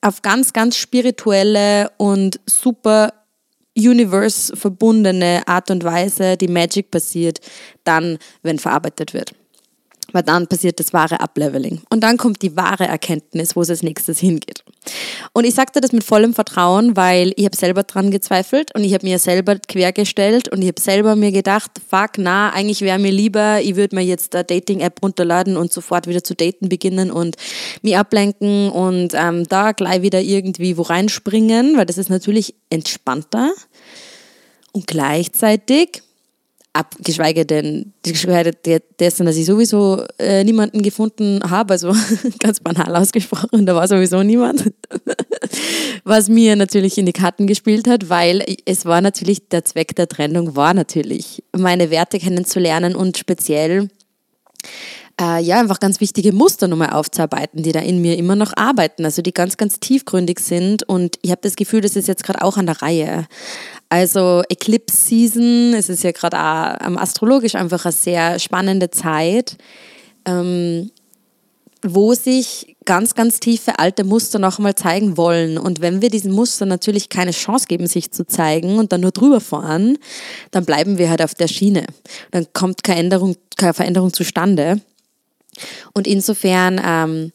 auf 0.00 0.22
ganz, 0.22 0.52
ganz 0.52 0.76
spirituelle 0.76 1.90
und 1.98 2.40
super 2.46 3.12
Universe 3.76 4.56
verbundene 4.56 5.42
Art 5.46 5.70
und 5.70 5.84
Weise, 5.84 6.36
die 6.36 6.48
Magic 6.48 6.90
passiert 6.90 7.40
dann, 7.84 8.18
wenn 8.42 8.58
verarbeitet 8.58 9.14
wird. 9.14 9.34
Weil 10.12 10.22
dann 10.22 10.46
passiert 10.46 10.80
das 10.80 10.92
wahre 10.92 11.20
Upleveling. 11.20 11.82
Und 11.90 12.00
dann 12.00 12.16
kommt 12.16 12.42
die 12.42 12.56
wahre 12.56 12.86
Erkenntnis, 12.86 13.56
wo 13.56 13.62
es 13.62 13.70
als 13.70 13.82
nächstes 13.82 14.18
hingeht. 14.18 14.64
Und 15.32 15.44
ich 15.44 15.54
sagte 15.54 15.80
das 15.80 15.92
mit 15.92 16.04
vollem 16.04 16.34
Vertrauen, 16.34 16.96
weil 16.96 17.32
ich 17.36 17.44
habe 17.44 17.56
selber 17.56 17.82
dran 17.82 18.10
gezweifelt 18.10 18.74
und 18.74 18.82
ich 18.82 18.94
habe 18.94 19.06
mir 19.06 19.18
selber 19.18 19.56
quergestellt 19.56 20.48
und 20.48 20.62
ich 20.62 20.68
habe 20.68 20.80
selber 20.80 21.16
mir 21.16 21.32
gedacht, 21.32 21.70
fuck, 21.88 22.12
na, 22.16 22.50
eigentlich 22.50 22.80
wäre 22.80 22.98
mir 22.98 23.12
lieber, 23.12 23.60
ich 23.60 23.76
würde 23.76 23.96
mir 23.96 24.02
jetzt 24.02 24.34
eine 24.34 24.44
Dating-App 24.44 25.02
runterladen 25.02 25.56
und 25.56 25.72
sofort 25.72 26.06
wieder 26.06 26.24
zu 26.24 26.34
daten 26.34 26.68
beginnen 26.68 27.10
und 27.10 27.36
mich 27.82 27.96
ablenken 27.96 28.70
und 28.70 29.12
ähm, 29.14 29.46
da 29.48 29.72
gleich 29.72 30.02
wieder 30.02 30.20
irgendwie 30.20 30.76
wo 30.76 30.82
reinspringen, 30.82 31.76
weil 31.76 31.86
das 31.86 31.98
ist 31.98 32.10
natürlich 32.10 32.54
entspannter. 32.70 33.52
Und 34.72 34.86
gleichzeitig 34.86 36.02
abgeschweige 36.72 37.44
denn, 37.44 37.92
geschweige 38.02 38.52
dessen, 39.00 39.26
dass 39.26 39.36
ich 39.36 39.46
sowieso 39.46 40.04
äh, 40.18 40.44
niemanden 40.44 40.82
gefunden 40.82 41.40
habe, 41.48 41.72
also 41.74 41.94
ganz 42.38 42.60
banal 42.60 42.94
ausgesprochen, 42.94 43.66
da 43.66 43.74
war 43.74 43.88
sowieso 43.88 44.22
niemand, 44.22 44.72
was 46.04 46.28
mir 46.28 46.54
natürlich 46.56 46.96
in 46.96 47.06
die 47.06 47.12
Karten 47.12 47.46
gespielt 47.46 47.88
hat, 47.88 48.08
weil 48.08 48.44
es 48.66 48.86
war 48.86 49.00
natürlich, 49.00 49.48
der 49.48 49.64
Zweck 49.64 49.96
der 49.96 50.08
Trennung 50.08 50.54
war 50.54 50.74
natürlich, 50.74 51.42
meine 51.56 51.90
Werte 51.90 52.18
kennenzulernen 52.18 52.94
und 52.94 53.18
speziell 53.18 53.88
äh, 55.20 55.42
ja, 55.42 55.60
einfach 55.60 55.80
ganz 55.80 56.00
wichtige 56.00 56.32
Muster 56.32 56.66
nochmal 56.66 56.90
aufzuarbeiten, 56.90 57.62
die 57.62 57.72
da 57.72 57.80
in 57.80 58.00
mir 58.00 58.16
immer 58.16 58.36
noch 58.36 58.52
arbeiten, 58.56 59.04
also 59.04 59.20
die 59.20 59.34
ganz, 59.34 59.56
ganz 59.56 59.78
tiefgründig 59.78 60.38
sind. 60.40 60.82
Und 60.84 61.18
ich 61.22 61.30
habe 61.30 61.42
das 61.42 61.56
Gefühl, 61.56 61.82
das 61.82 61.96
ist 61.96 62.08
jetzt 62.08 62.24
gerade 62.24 62.42
auch 62.42 62.56
an 62.56 62.66
der 62.66 62.80
Reihe. 62.80 63.26
Also 63.90 64.42
Eclipse 64.48 64.96
Season, 64.96 65.74
es 65.74 65.88
ist 65.88 66.04
ja 66.04 66.12
gerade 66.12 66.38
auch 66.38 66.96
astrologisch 66.96 67.56
einfach 67.56 67.84
eine 67.84 67.92
sehr 67.92 68.38
spannende 68.38 68.90
Zeit, 68.90 69.56
ähm, 70.24 70.92
wo 71.82 72.14
sich 72.14 72.76
ganz, 72.84 73.16
ganz 73.16 73.40
tiefe 73.40 73.80
alte 73.80 74.04
Muster 74.04 74.38
nochmal 74.38 74.76
zeigen 74.76 75.16
wollen. 75.16 75.58
Und 75.58 75.80
wenn 75.80 76.02
wir 76.02 76.08
diesen 76.08 76.30
Muster 76.30 76.66
natürlich 76.66 77.08
keine 77.08 77.32
Chance 77.32 77.66
geben, 77.66 77.88
sich 77.88 78.12
zu 78.12 78.24
zeigen 78.24 78.78
und 78.78 78.92
dann 78.92 79.00
nur 79.00 79.10
drüber 79.10 79.40
fahren, 79.40 79.98
dann 80.52 80.64
bleiben 80.64 80.96
wir 80.96 81.10
halt 81.10 81.20
auf 81.20 81.34
der 81.34 81.48
Schiene. 81.48 81.84
Dann 82.30 82.46
kommt 82.52 82.84
keine, 82.84 83.00
Änderung, 83.00 83.34
keine 83.56 83.74
Veränderung 83.74 84.12
zustande. 84.12 84.80
Und 85.94 86.06
insofern 86.06 86.80
ähm, 86.84 87.32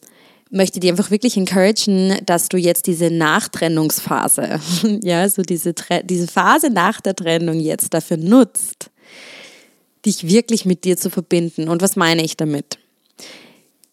möchte 0.56 0.80
dir 0.80 0.90
einfach 0.90 1.10
wirklich 1.10 1.36
encouragen, 1.36 2.18
dass 2.26 2.48
du 2.48 2.56
jetzt 2.56 2.86
diese 2.86 3.10
Nachtrennungsphase, 3.10 4.60
ja, 5.02 5.28
so 5.28 5.42
diese, 5.42 5.74
diese 6.04 6.26
Phase 6.26 6.70
nach 6.70 7.00
der 7.00 7.14
Trennung 7.14 7.60
jetzt 7.60 7.94
dafür 7.94 8.16
nutzt, 8.16 8.90
dich 10.04 10.28
wirklich 10.28 10.64
mit 10.64 10.84
dir 10.84 10.96
zu 10.96 11.10
verbinden. 11.10 11.68
Und 11.68 11.82
was 11.82 11.96
meine 11.96 12.24
ich 12.24 12.36
damit? 12.36 12.78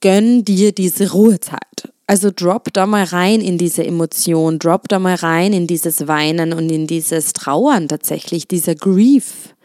Gönn 0.01 0.43
dir 0.43 0.71
diese 0.71 1.11
Ruhezeit. 1.11 1.89
Also 2.07 2.31
drop 2.35 2.73
da 2.73 2.85
mal 2.85 3.05
rein 3.05 3.39
in 3.39 3.57
diese 3.57 3.85
Emotion, 3.85 4.59
drop 4.59 4.89
da 4.89 4.99
mal 4.99 5.15
rein 5.15 5.53
in 5.53 5.67
dieses 5.67 6.07
Weinen 6.07 6.51
und 6.53 6.69
in 6.69 6.85
dieses 6.85 7.33
Trauern 7.33 7.87
tatsächlich, 7.87 8.47
dieser 8.47 8.75
Grief. 8.75 9.55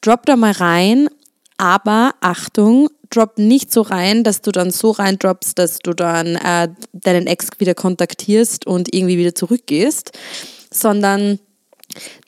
Drop 0.00 0.24
da 0.26 0.36
mal 0.36 0.52
rein, 0.52 1.08
aber 1.56 2.14
Achtung, 2.20 2.88
drop 3.10 3.38
nicht 3.38 3.72
so 3.72 3.82
rein, 3.82 4.24
dass 4.24 4.40
du 4.40 4.50
dann 4.50 4.70
so 4.70 4.90
reindroppst, 4.90 5.58
dass 5.58 5.78
du 5.78 5.92
dann 5.92 6.36
äh, 6.36 6.68
deinen 6.92 7.26
Ex 7.26 7.48
wieder 7.58 7.74
kontaktierst 7.74 8.66
und 8.66 8.94
irgendwie 8.94 9.18
wieder 9.18 9.34
zurückgehst, 9.34 10.12
sondern 10.70 11.38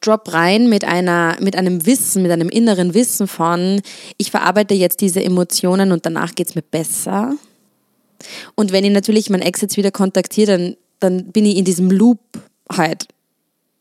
drop 0.00 0.32
rein 0.32 0.68
mit 0.68 0.84
einer 0.84 1.36
mit 1.40 1.56
einem 1.56 1.86
Wissen, 1.86 2.22
mit 2.22 2.30
einem 2.30 2.48
inneren 2.48 2.94
Wissen 2.94 3.26
von 3.26 3.80
ich 4.16 4.30
verarbeite 4.30 4.74
jetzt 4.74 5.00
diese 5.00 5.22
Emotionen 5.22 5.92
und 5.92 6.06
danach 6.06 6.34
geht 6.34 6.48
es 6.48 6.54
mir 6.54 6.62
besser. 6.62 7.34
Und 8.54 8.72
wenn 8.72 8.84
ich 8.84 8.92
natürlich 8.92 9.28
meinen 9.30 9.42
Ex 9.42 9.60
jetzt 9.60 9.76
wieder 9.76 9.90
kontaktiere, 9.90 10.58
dann 10.58 10.76
dann 11.00 11.32
bin 11.32 11.44
ich 11.44 11.56
in 11.56 11.64
diesem 11.64 11.90
Loop 11.90 12.20
halt 12.70 13.06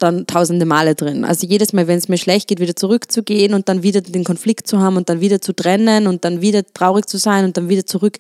dann 0.06 0.28
tausende 0.28 0.66
Male 0.66 0.96
drin. 0.96 1.26
Also 1.26 1.46
jedes 1.48 1.74
Mal, 1.74 1.88
wenn 1.88 1.98
es 1.98 2.08
mir 2.08 2.18
schlecht 2.18 2.48
geht, 2.48 2.60
wieder 2.60 2.76
zurückzugehen 2.76 3.54
und 3.54 3.68
dann 3.68 3.84
wieder 3.84 4.02
den 4.02 4.24
Konflikt 4.24 4.68
zu 4.68 4.80
haben 4.80 4.98
und 4.98 5.10
dann 5.10 5.20
wieder 5.20 5.42
zu 5.42 5.54
trennen 5.54 6.08
und 6.08 6.24
dann 6.24 6.42
wieder 6.42 6.64
traurig 6.74 7.08
zu 7.08 7.18
sein 7.18 7.46
und 7.46 7.58
dann 7.58 7.68
wieder 7.68 7.86
zurück. 7.86 8.18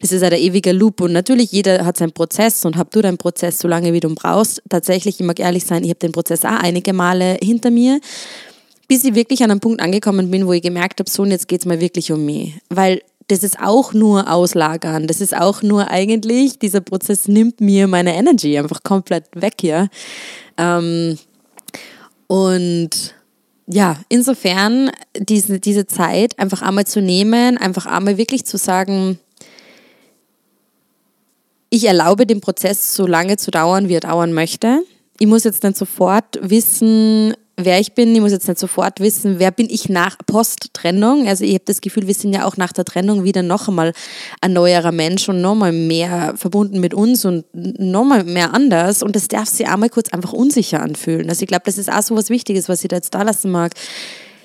Das 0.00 0.12
ist 0.12 0.22
ein 0.22 0.32
ewiger 0.32 0.72
Loop. 0.72 1.00
Und 1.00 1.12
natürlich, 1.12 1.52
jeder 1.52 1.84
hat 1.84 1.96
seinen 1.96 2.12
Prozess 2.12 2.64
und 2.64 2.76
hab 2.76 2.90
du 2.90 3.00
deinen 3.00 3.18
Prozess 3.18 3.58
so 3.58 3.68
lange, 3.68 3.92
wie 3.92 4.00
du 4.00 4.14
brauchst. 4.14 4.62
Tatsächlich, 4.68 5.20
ich 5.20 5.26
mag 5.26 5.38
ehrlich 5.40 5.64
sein, 5.64 5.84
ich 5.84 5.90
habe 5.90 6.00
den 6.00 6.12
Prozess 6.12 6.44
auch 6.44 6.60
einige 6.60 6.92
Male 6.92 7.38
hinter 7.40 7.70
mir, 7.70 8.00
bis 8.88 9.04
ich 9.04 9.14
wirklich 9.14 9.42
an 9.44 9.50
einem 9.50 9.60
Punkt 9.60 9.80
angekommen 9.80 10.30
bin, 10.30 10.46
wo 10.46 10.52
ich 10.52 10.62
gemerkt 10.62 11.00
habe, 11.00 11.08
so 11.08 11.22
und 11.22 11.30
jetzt 11.30 11.46
geht 11.46 11.60
es 11.60 11.66
mal 11.66 11.80
wirklich 11.80 12.10
um 12.10 12.24
mich. 12.24 12.54
Weil 12.68 13.02
das 13.28 13.42
ist 13.42 13.60
auch 13.60 13.92
nur 13.92 14.30
Auslagern. 14.30 15.06
Das 15.06 15.20
ist 15.20 15.36
auch 15.36 15.62
nur 15.62 15.88
eigentlich, 15.88 16.58
dieser 16.58 16.80
Prozess 16.80 17.28
nimmt 17.28 17.60
mir 17.60 17.86
meine 17.86 18.14
Energy 18.14 18.58
einfach 18.58 18.82
komplett 18.82 19.24
weg 19.34 19.54
hier. 19.60 19.88
Ähm, 20.56 21.18
und 22.26 23.14
ja, 23.66 23.98
insofern 24.08 24.90
diese, 25.18 25.60
diese 25.60 25.86
Zeit 25.86 26.38
einfach 26.38 26.62
einmal 26.62 26.86
zu 26.86 27.02
nehmen, 27.02 27.58
einfach 27.58 27.84
einmal 27.84 28.16
wirklich 28.16 28.46
zu 28.46 28.56
sagen, 28.56 29.18
ich 31.70 31.84
erlaube 31.84 32.26
dem 32.26 32.40
Prozess 32.40 32.94
so 32.94 33.06
lange 33.06 33.36
zu 33.36 33.50
dauern, 33.50 33.90
wie 33.90 33.94
er 33.94 34.00
dauern 34.00 34.32
möchte. 34.32 34.82
Ich 35.18 35.26
muss 35.26 35.44
jetzt 35.44 35.62
nicht 35.64 35.76
sofort 35.76 36.38
wissen, 36.40 37.34
wer 37.58 37.80
ich 37.80 37.92
bin. 37.92 38.14
Ich 38.14 38.20
muss 38.20 38.32
jetzt 38.32 38.48
nicht 38.48 38.58
sofort 38.58 39.00
wissen, 39.00 39.38
wer 39.38 39.50
bin 39.50 39.68
ich 39.68 39.88
nach 39.88 40.16
Post-Trennung. 40.26 41.26
Also 41.28 41.44
ich 41.44 41.54
habe 41.54 41.64
das 41.66 41.80
Gefühl, 41.80 42.06
wir 42.06 42.14
sind 42.14 42.32
ja 42.32 42.46
auch 42.46 42.56
nach 42.56 42.72
der 42.72 42.84
Trennung 42.84 43.24
wieder 43.24 43.42
noch 43.42 43.68
einmal 43.68 43.92
ein 44.40 44.52
neuerer 44.52 44.92
Mensch 44.92 45.28
und 45.28 45.40
noch 45.40 45.54
mal 45.54 45.72
mehr 45.72 46.34
verbunden 46.36 46.80
mit 46.80 46.94
uns 46.94 47.24
und 47.24 47.44
noch 47.52 48.04
mal 48.04 48.24
mehr 48.24 48.54
anders. 48.54 49.02
Und 49.02 49.16
das 49.16 49.28
darf 49.28 49.48
sich 49.48 49.66
einmal 49.66 49.90
kurz 49.90 50.10
einfach 50.10 50.32
unsicher 50.32 50.80
anfühlen. 50.80 51.28
Also 51.28 51.42
ich 51.42 51.48
glaube, 51.48 51.64
das 51.66 51.78
ist 51.78 51.92
auch 51.92 52.02
so 52.02 52.16
was 52.16 52.30
Wichtiges, 52.30 52.68
was 52.68 52.82
ich 52.82 52.88
da 52.88 52.96
jetzt 52.96 53.14
da 53.14 53.22
lassen 53.22 53.50
mag 53.50 53.72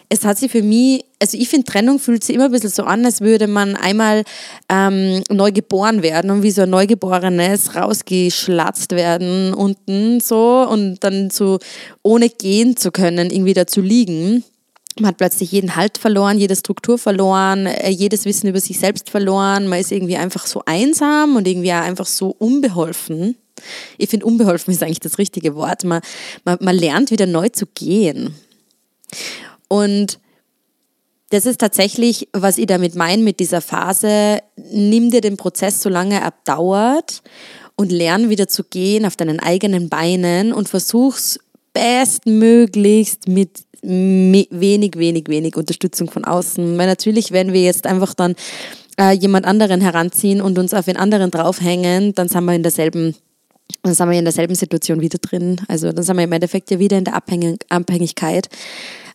es 0.10 0.26
hat 0.26 0.38
sich 0.38 0.52
für 0.52 0.62
mich, 0.62 1.06
also 1.20 1.38
ich 1.38 1.50
finde, 1.50 1.66
Trennung 1.66 2.00
fühlt 2.00 2.24
sich 2.24 2.36
immer 2.36 2.46
ein 2.46 2.52
bisschen 2.52 2.70
so 2.70 2.84
an, 2.84 3.06
als 3.06 3.22
würde 3.22 3.48
man 3.48 3.76
einmal 3.76 4.24
ähm, 4.70 5.24
neu 5.30 5.52
geboren 5.52 6.04
werden 6.04 6.32
und 6.32 6.44
wie 6.44 6.52
so 6.52 6.64
ein 6.64 6.70
Neugeborenes 6.70 7.76
rausgeschlatzt 7.76 8.92
werden 8.92 9.54
unten 9.54 10.20
so 10.20 10.68
und 10.70 11.04
dann 11.04 11.30
so 11.30 11.60
ohne 12.04 12.30
gehen 12.30 12.78
zu 12.78 12.92
können, 12.92 13.30
irgendwie 13.30 13.54
dazu 13.54 13.82
liegen. 13.82 14.44
Man 15.00 15.08
hat 15.08 15.18
plötzlich 15.18 15.52
jeden 15.52 15.76
Halt 15.76 15.98
verloren, 15.98 16.38
jede 16.38 16.56
Struktur 16.56 17.00
verloren, 17.00 17.66
äh, 17.66 17.90
jedes 17.90 18.26
Wissen 18.26 18.48
über 18.48 18.60
sich 18.60 18.78
selbst 18.78 19.10
verloren. 19.10 19.68
Man 19.68 19.80
ist 19.80 19.92
irgendwie 19.92 20.18
einfach 20.18 20.46
so 20.46 20.62
einsam 20.66 21.36
und 21.36 21.48
irgendwie 21.48 21.72
auch 21.72 21.82
einfach 21.82 22.06
so 22.06 22.36
unbeholfen. 22.38 23.36
Ich 23.98 24.10
finde, 24.10 24.28
unbeholfen 24.28 24.72
ist 24.72 24.84
eigentlich 24.84 25.00
das 25.00 25.18
richtige 25.18 25.56
Wort. 25.56 25.84
Man, 25.84 26.02
man, 26.46 26.58
man 26.62 26.76
lernt 26.76 27.10
wieder 27.10 27.26
neu 27.26 27.50
zu 27.50 27.66
gehen. 27.66 28.36
Und 29.68 30.20
das 31.30 31.46
ist 31.46 31.60
tatsächlich, 31.60 32.28
was 32.32 32.58
ich 32.58 32.68
damit 32.68 32.96
meine 32.96 33.24
mit 33.24 33.40
dieser 33.40 33.62
Phase. 33.62 34.40
Nimm 34.72 35.10
dir 35.10 35.22
den 35.22 35.38
Prozess, 35.38 35.82
solange 35.82 36.20
er 36.20 36.34
dauert 36.46 37.24
und 37.76 37.92
lern 37.92 38.30
wieder 38.30 38.48
zu 38.48 38.64
gehen 38.64 39.06
auf 39.06 39.16
deinen 39.16 39.40
eigenen 39.40 39.90
Beinen 39.90 40.54
und 40.54 40.70
versuch's 40.70 41.40
bestmöglichst 41.74 43.28
mit 43.28 43.64
wenig, 43.82 44.50
wenig, 44.98 45.28
wenig 45.28 45.56
Unterstützung 45.58 46.10
von 46.10 46.24
außen. 46.24 46.78
Weil 46.78 46.88
natürlich, 46.88 47.32
wenn 47.32 47.52
wir 47.52 47.64
jetzt 47.64 47.88
einfach 47.88 48.14
dann 48.14 48.36
äh, 49.00 49.12
jemand 49.14 49.46
anderen 49.46 49.82
heranziehen 49.82 50.40
und 50.40 50.60
uns 50.60 50.74
auf 50.74 50.86
den 50.86 50.98
anderen 50.98 51.32
draufhängen, 51.32 52.14
dann 52.14 52.30
sind 52.30 52.46
wir 52.46 52.54
in 52.54 52.64
derselben 52.64 53.16
dann 53.82 53.96
sind 53.96 54.10
wir 54.10 54.20
in 54.20 54.26
derselben 54.26 54.56
Situation 54.56 55.02
wieder 55.02 55.18
drin. 55.18 55.60
Also 55.68 55.92
dann 55.92 56.04
sind 56.04 56.16
wir 56.16 56.24
im 56.26 56.32
Endeffekt 56.32 56.70
ja 56.70 56.80
wieder 56.80 56.98
in 56.98 57.06
der 57.06 57.16
Abhängigkeit 57.16 58.50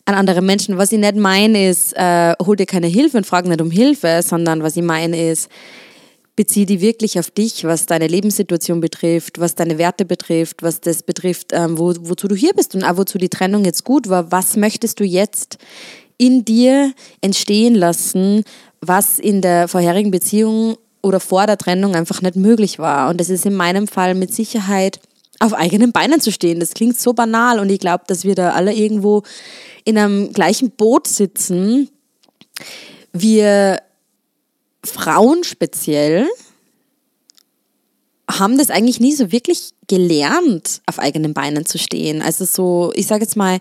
an 0.09 0.15
andere 0.15 0.41
Menschen. 0.41 0.77
Was 0.77 0.91
ich 0.91 0.99
nicht 0.99 1.15
meine, 1.15 1.69
ist, 1.69 1.93
äh, 1.95 2.33
hol 2.43 2.55
dir 2.55 2.65
keine 2.65 2.87
Hilfe 2.87 3.17
und 3.17 3.27
frag 3.27 3.45
nicht 3.45 3.61
um 3.61 3.71
Hilfe, 3.71 4.21
sondern 4.23 4.63
was 4.63 4.75
ich 4.75 4.83
meine 4.83 5.31
ist, 5.31 5.49
bezieh 6.35 6.65
die 6.65 6.81
wirklich 6.81 7.19
auf 7.19 7.29
dich, 7.29 7.63
was 7.63 7.85
deine 7.85 8.07
Lebenssituation 8.07 8.79
betrifft, 8.81 9.39
was 9.39 9.55
deine 9.55 9.77
Werte 9.77 10.05
betrifft, 10.05 10.63
was 10.63 10.81
das 10.81 11.03
betrifft, 11.03 11.51
ähm, 11.51 11.77
wo, 11.77 11.93
wozu 11.99 12.27
du 12.27 12.35
hier 12.35 12.53
bist 12.53 12.75
und 12.75 12.83
auch 12.83 12.97
wozu 12.97 13.17
die 13.17 13.29
Trennung 13.29 13.65
jetzt 13.65 13.83
gut 13.83 14.09
war. 14.09 14.31
Was 14.31 14.55
möchtest 14.55 14.99
du 14.99 15.03
jetzt 15.03 15.57
in 16.17 16.43
dir 16.43 16.93
entstehen 17.21 17.75
lassen, 17.75 18.43
was 18.81 19.19
in 19.19 19.41
der 19.41 19.67
vorherigen 19.67 20.11
Beziehung 20.11 20.77
oder 21.01 21.19
vor 21.19 21.45
der 21.45 21.57
Trennung 21.57 21.95
einfach 21.95 22.21
nicht 22.21 22.35
möglich 22.35 22.79
war? 22.79 23.09
Und 23.09 23.19
das 23.19 23.29
ist 23.29 23.45
in 23.45 23.55
meinem 23.55 23.87
Fall 23.87 24.15
mit 24.15 24.33
Sicherheit 24.33 24.99
auf 25.39 25.53
eigenen 25.53 25.91
Beinen 25.91 26.21
zu 26.21 26.31
stehen. 26.31 26.59
Das 26.59 26.73
klingt 26.73 26.99
so 26.99 27.13
banal 27.13 27.59
und 27.59 27.69
ich 27.69 27.79
glaube, 27.79 28.03
dass 28.07 28.23
wir 28.23 28.35
da 28.35 28.51
alle 28.51 28.73
irgendwo 28.73 29.23
in 29.85 29.97
einem 29.97 30.33
gleichen 30.33 30.71
Boot 30.71 31.07
sitzen. 31.07 31.89
Wir 33.13 33.81
Frauen 34.83 35.43
speziell 35.43 36.27
haben 38.29 38.57
das 38.57 38.69
eigentlich 38.69 38.99
nie 38.99 39.13
so 39.13 39.31
wirklich 39.31 39.71
gelernt, 39.87 40.81
auf 40.85 40.99
eigenen 40.99 41.33
Beinen 41.33 41.65
zu 41.65 41.77
stehen. 41.77 42.21
Also 42.21 42.45
so, 42.45 42.91
ich 42.95 43.07
sage 43.07 43.23
jetzt 43.23 43.35
mal, 43.35 43.59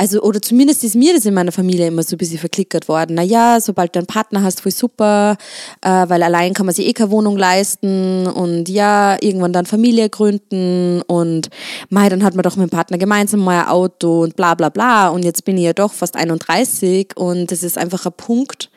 also, 0.00 0.22
oder 0.22 0.40
zumindest 0.40 0.84
ist 0.84 0.94
mir 0.94 1.12
das 1.12 1.26
in 1.26 1.34
meiner 1.34 1.50
Familie 1.50 1.88
immer 1.88 2.04
so 2.04 2.14
ein 2.14 2.18
bisschen 2.18 2.38
verklickert 2.38 2.88
worden. 2.88 3.16
Naja, 3.16 3.60
sobald 3.60 3.96
du 3.96 3.98
einen 3.98 4.06
Partner 4.06 4.44
hast, 4.44 4.60
voll 4.60 4.70
super, 4.70 5.36
äh, 5.82 5.88
weil 6.08 6.22
allein 6.22 6.54
kann 6.54 6.66
man 6.66 6.74
sich 6.74 6.86
eh 6.86 6.92
keine 6.92 7.10
Wohnung 7.10 7.36
leisten 7.36 8.28
und 8.28 8.68
ja, 8.68 9.16
irgendwann 9.20 9.52
dann 9.52 9.66
Familie 9.66 10.08
gründen 10.08 11.02
und 11.02 11.50
mei, 11.90 12.08
dann 12.08 12.22
hat 12.22 12.36
man 12.36 12.44
doch 12.44 12.54
mit 12.54 12.70
dem 12.70 12.70
Partner 12.70 12.96
gemeinsam 12.96 13.40
mal 13.40 13.62
ein 13.62 13.68
Auto 13.68 14.22
und 14.22 14.36
bla 14.36 14.54
bla 14.54 14.68
bla. 14.68 15.08
Und 15.08 15.24
jetzt 15.24 15.44
bin 15.44 15.58
ich 15.58 15.64
ja 15.64 15.72
doch 15.72 15.92
fast 15.92 16.14
31 16.14 17.16
und 17.16 17.50
das 17.50 17.64
ist 17.64 17.76
einfach 17.76 18.06
ein 18.06 18.12
Punkt, 18.12 18.70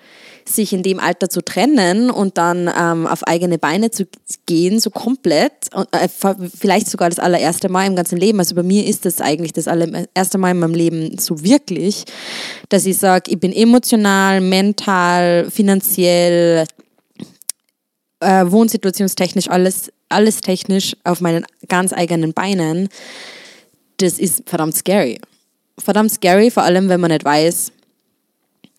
sich 0.46 0.74
in 0.74 0.84
dem 0.84 1.00
Alter 1.00 1.30
zu 1.30 1.42
trennen 1.44 2.10
und 2.10 2.38
dann 2.38 2.70
ähm, 2.78 3.08
auf 3.08 3.24
eigene 3.24 3.58
Beine 3.58 3.92
zu 3.92 4.06
gehen, 4.46 4.80
so 4.80 4.90
komplett, 4.90 5.74
und, 5.74 5.88
äh, 5.94 6.08
vielleicht 6.56 6.90
sogar 6.90 7.10
das 7.10 7.20
allererste 7.20 7.70
Mal 7.70 7.88
im 7.88 7.96
ganzen 7.96 8.18
Leben. 8.18 8.40
Also 8.40 8.56
bei 8.56 8.64
mir 8.64 8.86
ist 8.86 9.06
das 9.06 9.22
eigentlich 9.22 9.54
das 9.54 9.68
allererste 9.68 10.38
Mal 10.38 10.52
in 10.52 10.60
meinem 10.60 10.74
Leben 10.74 11.18
so 11.18 11.44
wirklich, 11.44 12.06
dass 12.70 12.86
ich 12.86 12.98
sage, 12.98 13.32
ich 13.32 13.40
bin 13.40 13.54
emotional, 13.54 14.42
mental, 14.42 15.50
finanziell, 15.50 16.66
äh, 18.20 18.46
wohnsituationstechnisch, 18.46 19.50
alles, 19.50 19.92
alles 20.10 20.42
technisch 20.42 20.96
auf 21.04 21.22
meinen 21.22 21.46
ganz 21.68 21.94
eigenen 21.94 22.34
Beinen. 22.34 22.90
Das 23.98 24.20
ist 24.20 24.44
verdammt 24.46 24.76
scary. 24.76 25.20
Verdammt 25.78 26.12
scary, 26.12 26.52
vor 26.52 26.64
allem 26.64 26.90
wenn 26.90 27.00
man 27.00 27.12
nicht 27.12 27.26
weiß, 27.26 27.72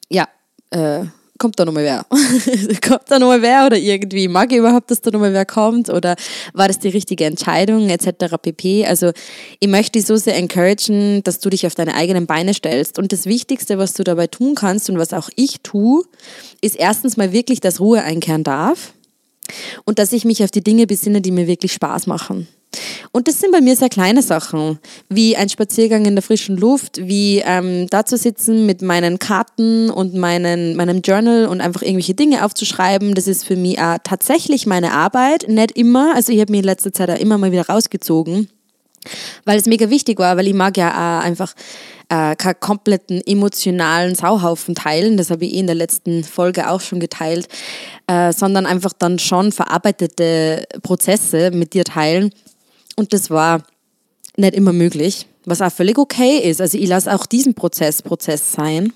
ja, 0.09 0.29
äh, 0.71 1.05
kommt 1.43 1.59
da 1.59 1.65
nochmal 1.65 1.83
wer? 1.83 2.07
kommt 2.89 3.03
da 3.09 3.19
nochmal 3.19 3.43
wer 3.43 3.67
oder 3.67 3.77
irgendwie 3.77 4.29
mag 4.29 4.53
ich 4.53 4.59
überhaupt, 4.59 4.93
dass 4.93 5.01
da 5.01 5.11
nochmal 5.11 5.33
wer 5.33 5.45
kommt 5.45 5.91
oder 5.91 6.15
war 6.55 6.69
das 6.69 6.79
die 6.79 6.89
richtige 6.89 7.25
Entscheidung 7.25 7.91
etc. 7.91 8.37
pp. 8.41 8.87
Also 8.87 9.11
ich 9.59 9.69
möchte 9.69 9.99
dich 9.99 10.07
so 10.07 10.17
sehr 10.17 10.37
encouragen, 10.37 11.25
dass 11.25 11.41
du 11.41 11.51
dich 11.51 11.67
auf 11.67 11.75
deine 11.75 11.95
eigenen 11.95 12.27
Beine 12.27 12.55
stellst 12.55 12.97
und 12.97 13.11
das 13.11 13.27
Wichtigste, 13.27 13.77
was 13.77 13.95
du 13.95 14.05
dabei 14.05 14.29
tun 14.29 14.55
kannst 14.55 14.89
und 14.89 14.99
was 14.99 15.13
auch 15.13 15.31
ich 15.35 15.63
tue, 15.65 16.05
ist 16.61 16.77
erstens 16.77 17.17
mal 17.17 17.33
wirklich, 17.33 17.59
dass 17.59 17.81
Ruhe 17.81 18.05
einkehren 18.05 18.45
darf 18.45 18.93
und 19.85 19.99
dass 19.99 20.13
ich 20.13 20.25
mich 20.25 20.43
auf 20.43 20.51
die 20.51 20.65
Dinge 20.65 20.87
besinne, 20.87 21.21
die 21.21 21.31
mir 21.31 21.47
wirklich 21.47 21.73
Spaß 21.73 22.07
machen. 22.07 22.49
Und 23.13 23.29
das 23.29 23.39
sind 23.41 23.53
bei 23.53 23.61
mir 23.61 23.77
sehr 23.77 23.91
kleine 23.91 24.23
Sachen, 24.23 24.79
wie 25.11 25.37
ein 25.37 25.49
Spaziergang 25.49 26.07
in 26.07 26.15
der 26.15 26.23
frischen 26.23 26.57
Luft, 26.57 27.07
wie 27.07 27.43
ähm, 27.45 27.87
da 27.91 28.07
zu 28.07 28.17
sitzen 28.17 28.65
mit 28.65 28.81
meinen 28.81 29.19
Karten 29.19 29.91
und 29.91 30.15
meinen, 30.15 30.75
meinem 30.77 31.03
Journal 31.03 31.47
und 31.47 31.61
einfach 31.61 31.83
irgendwelche 31.83 32.15
Dinge 32.15 32.45
aufzuschreiben. 32.45 33.15
Das 33.15 33.27
ist 33.27 33.45
für 33.45 33.57
mich 33.57 33.79
auch 33.79 33.99
tatsächlich 34.03 34.67
meine 34.67 34.93
Arbeit, 34.93 35.49
nicht 35.49 35.73
immer. 35.73 36.15
Also 36.15 36.33
ich 36.33 36.41
habe 36.41 36.51
mir 36.51 36.59
in 36.59 36.65
letzter 36.65 36.93
Zeit 36.93 37.11
auch 37.11 37.19
immer 37.19 37.37
mal 37.37 37.53
wieder 37.53 37.67
rausgezogen, 37.67 38.49
weil 39.45 39.59
es 39.59 39.67
mega 39.67 39.91
wichtig 39.91 40.19
war, 40.19 40.39
weil 40.39 40.49
ich 40.49 40.55
mag 40.55 40.79
ja 40.79 40.91
auch 40.91 41.25
einfach 41.25 41.53
äh, 42.13 42.37
keinen 42.37 42.61
kompletten 42.61 43.27
emotionalen 43.27 44.15
Sauhaufen 44.15 44.75
teilen, 44.75 45.17
das 45.17 45.31
habe 45.31 45.47
ich 45.47 45.55
eh 45.55 45.61
in 45.61 45.67
der 45.67 45.75
letzten 45.75 46.25
Folge 46.25 46.69
auch 46.69 46.83
schon 46.83 47.01
geteilt, 47.01 47.49
äh, 48.07 48.33
sondern 48.35 48.67
einfach 48.67 48.93
dann 48.93 49.19
schon 49.19 49.51
verarbeitete 49.51 50.67
Prozesse 50.83 51.51
mit 51.53 51.73
dir 51.73 51.85
teilen 51.85 52.31
und 52.97 53.15
das 53.15 53.31
war 53.31 53.63
nicht 54.37 54.55
immer 54.55 54.75
möglich, 54.75 55.27
was 55.47 55.63
auch 55.63 55.73
völlig 55.73 55.97
okay 55.97 56.39
ist. 56.39 56.61
Also 56.61 56.77
ich 56.77 56.87
lasse 56.87 57.15
auch 57.15 57.25
diesen 57.25 57.55
Prozess 57.55 58.03
Prozess 58.03 58.53
sein. 58.53 58.93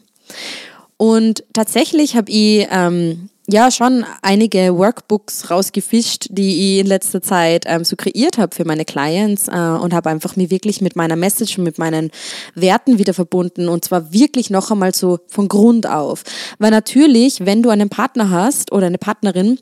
Und 0.98 1.44
tatsächlich 1.52 2.16
habe 2.16 2.30
ich 2.30 2.66
ähm, 2.70 3.30
ja 3.48 3.70
schon 3.70 4.04
einige 4.22 4.76
Workbooks 4.76 5.50
rausgefischt, 5.50 6.26
die 6.30 6.74
ich 6.74 6.80
in 6.80 6.86
letzter 6.86 7.22
Zeit 7.22 7.64
ähm, 7.66 7.84
so 7.84 7.96
kreiert 7.96 8.38
habe 8.38 8.54
für 8.54 8.64
meine 8.64 8.84
Clients 8.84 9.48
äh, 9.48 9.52
und 9.52 9.94
habe 9.94 10.10
einfach 10.10 10.36
mir 10.36 10.50
wirklich 10.50 10.80
mit 10.80 10.96
meiner 10.96 11.16
Message 11.16 11.58
und 11.58 11.64
mit 11.64 11.78
meinen 11.78 12.10
Werten 12.54 12.98
wieder 12.98 13.14
verbunden 13.14 13.68
und 13.68 13.84
zwar 13.84 14.12
wirklich 14.12 14.50
noch 14.50 14.70
einmal 14.70 14.94
so 14.94 15.18
von 15.28 15.48
Grund 15.48 15.88
auf. 15.88 16.24
Weil 16.58 16.70
natürlich, 16.70 17.44
wenn 17.46 17.62
du 17.62 17.70
einen 17.70 17.88
Partner 17.88 18.30
hast 18.30 18.72
oder 18.72 18.86
eine 18.86 18.98
Partnerin, 18.98 19.58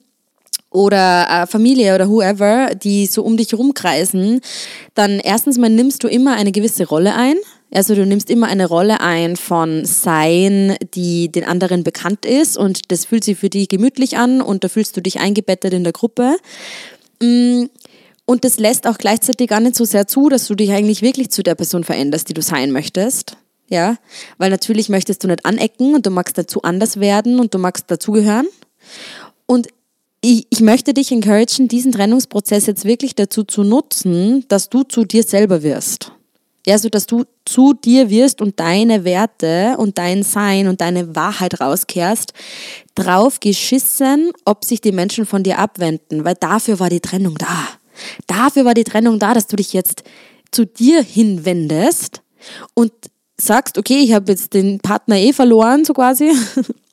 oder 0.74 1.28
äh, 1.30 1.46
Familie 1.46 1.94
oder 1.94 2.08
whoever, 2.08 2.74
die 2.74 3.06
so 3.06 3.22
um 3.22 3.36
dich 3.36 3.54
rumkreisen, 3.54 4.40
dann 4.94 5.20
erstens 5.20 5.56
mal 5.56 5.70
nimmst 5.70 6.02
du 6.02 6.08
immer 6.08 6.34
eine 6.34 6.50
gewisse 6.50 6.88
Rolle 6.88 7.14
ein. 7.14 7.36
Also 7.74 7.96
du 7.96 8.06
nimmst 8.06 8.30
immer 8.30 8.46
eine 8.46 8.66
Rolle 8.66 9.00
ein 9.00 9.36
von 9.36 9.84
Sein, 9.84 10.76
die 10.94 11.30
den 11.30 11.44
anderen 11.44 11.82
bekannt 11.82 12.24
ist 12.24 12.56
und 12.56 12.92
das 12.92 13.04
fühlt 13.04 13.24
sich 13.24 13.36
für 13.36 13.50
dich 13.50 13.68
gemütlich 13.68 14.16
an 14.16 14.40
und 14.40 14.62
da 14.62 14.68
fühlst 14.68 14.96
du 14.96 15.02
dich 15.02 15.18
eingebettet 15.18 15.72
in 15.72 15.82
der 15.82 15.92
Gruppe. 15.92 16.36
Mm, 17.20 17.64
und 18.26 18.44
das 18.44 18.58
lässt 18.58 18.86
auch 18.86 18.96
gleichzeitig 18.96 19.48
gar 19.48 19.58
nicht 19.58 19.74
so 19.74 19.84
sehr 19.84 20.06
zu, 20.06 20.28
dass 20.28 20.46
du 20.46 20.54
dich 20.54 20.70
eigentlich 20.70 21.02
wirklich 21.02 21.30
zu 21.30 21.42
der 21.42 21.56
Person 21.56 21.82
veränderst, 21.82 22.28
die 22.28 22.34
du 22.34 22.42
sein 22.42 22.70
möchtest. 22.70 23.36
Ja, 23.68 23.96
weil 24.38 24.50
natürlich 24.50 24.88
möchtest 24.88 25.24
du 25.24 25.28
nicht 25.28 25.44
anecken 25.44 25.94
und 25.94 26.06
du 26.06 26.10
magst 26.10 26.38
dazu 26.38 26.62
anders 26.62 27.00
werden 27.00 27.40
und 27.40 27.54
du 27.54 27.58
magst 27.58 27.90
dazugehören. 27.90 28.46
Und 29.46 29.66
ich, 30.20 30.46
ich 30.50 30.60
möchte 30.60 30.94
dich 30.94 31.10
encouragen, 31.10 31.66
diesen 31.66 31.90
Trennungsprozess 31.90 32.66
jetzt 32.66 32.84
wirklich 32.84 33.16
dazu 33.16 33.42
zu 33.42 33.64
nutzen, 33.64 34.44
dass 34.48 34.68
du 34.68 34.84
zu 34.84 35.04
dir 35.04 35.24
selber 35.24 35.62
wirst. 35.62 36.13
Ja, 36.66 36.78
so 36.78 36.88
dass 36.88 37.06
du 37.06 37.24
zu 37.44 37.74
dir 37.74 38.08
wirst 38.08 38.40
und 38.40 38.58
deine 38.58 39.04
Werte 39.04 39.74
und 39.76 39.98
dein 39.98 40.22
Sein 40.22 40.66
und 40.66 40.80
deine 40.80 41.14
Wahrheit 41.14 41.60
rauskehrst, 41.60 42.32
drauf 42.94 43.40
geschissen, 43.40 44.32
ob 44.44 44.64
sich 44.64 44.80
die 44.80 44.92
Menschen 44.92 45.26
von 45.26 45.42
dir 45.42 45.58
abwenden, 45.58 46.24
weil 46.24 46.34
dafür 46.34 46.80
war 46.80 46.88
die 46.88 47.00
Trennung 47.00 47.36
da. 47.36 47.68
Dafür 48.26 48.64
war 48.64 48.74
die 48.74 48.84
Trennung 48.84 49.18
da, 49.18 49.34
dass 49.34 49.46
du 49.46 49.56
dich 49.56 49.72
jetzt 49.72 50.04
zu 50.50 50.64
dir 50.64 51.02
hinwendest 51.02 52.22
und 52.74 52.92
sagst, 53.36 53.78
okay, 53.78 53.98
ich 53.98 54.12
habe 54.12 54.32
jetzt 54.32 54.54
den 54.54 54.78
Partner 54.80 55.16
eh 55.16 55.32
verloren, 55.32 55.84
so 55.84 55.92
quasi. 55.92 56.32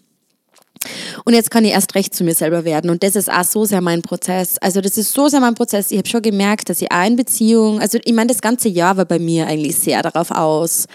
Und 1.26 1.34
jetzt 1.34 1.52
kann 1.52 1.66
ich 1.66 1.72
erst 1.72 1.96
recht 1.96 2.16
zu 2.16 2.24
mir 2.24 2.36
selber 2.36 2.66
werden. 2.66 2.90
Und 2.90 3.04
das 3.04 3.16
ist 3.16 3.32
auch 3.32 3.44
so 3.44 3.66
sehr 3.66 3.82
mein 3.82 4.02
Prozess. 4.02 4.58
Also 4.60 4.82
das 4.82 4.98
ist 4.98 5.14
so 5.14 5.28
sehr 5.28 5.40
mein 5.40 5.56
Prozess. 5.56 5.92
Ich 5.92 5.98
habe 5.98 6.08
schon 6.08 6.22
gemerkt, 6.22 6.70
dass 6.70 6.82
ich 6.82 6.92
auch 6.92 7.06
in 7.06 7.16
Beziehung, 7.16 7.80
also 7.80 7.98
ich 8.04 8.14
meine, 8.14 8.28
das 8.28 8.42
ganze 8.42 8.70
Jahr 8.70 8.98
war 8.98 9.06
bei 9.06 9.20
mir 9.20 9.48
eigentlich 9.48 9.76
sehr 9.76 10.02
darauf 10.02 10.32
aus, 10.32 10.88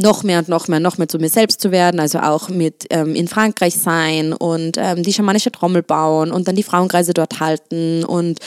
noch 0.00 0.22
mehr 0.22 0.38
und 0.38 0.48
noch 0.48 0.68
mehr, 0.68 0.80
noch 0.80 0.98
mehr 0.98 1.08
zu 1.08 1.18
mir 1.18 1.28
selbst 1.28 1.60
zu 1.60 1.70
werden, 1.70 2.00
also 2.00 2.20
auch 2.20 2.48
mit 2.48 2.86
ähm, 2.90 3.14
in 3.14 3.28
Frankreich 3.28 3.74
sein 3.74 4.32
und 4.32 4.76
ähm, 4.78 5.02
die 5.02 5.12
schamanische 5.12 5.52
Trommel 5.52 5.82
bauen 5.82 6.32
und 6.32 6.48
dann 6.48 6.56
die 6.56 6.62
Frauenkreise 6.62 7.12
dort 7.12 7.40
halten 7.40 8.04
und 8.04 8.38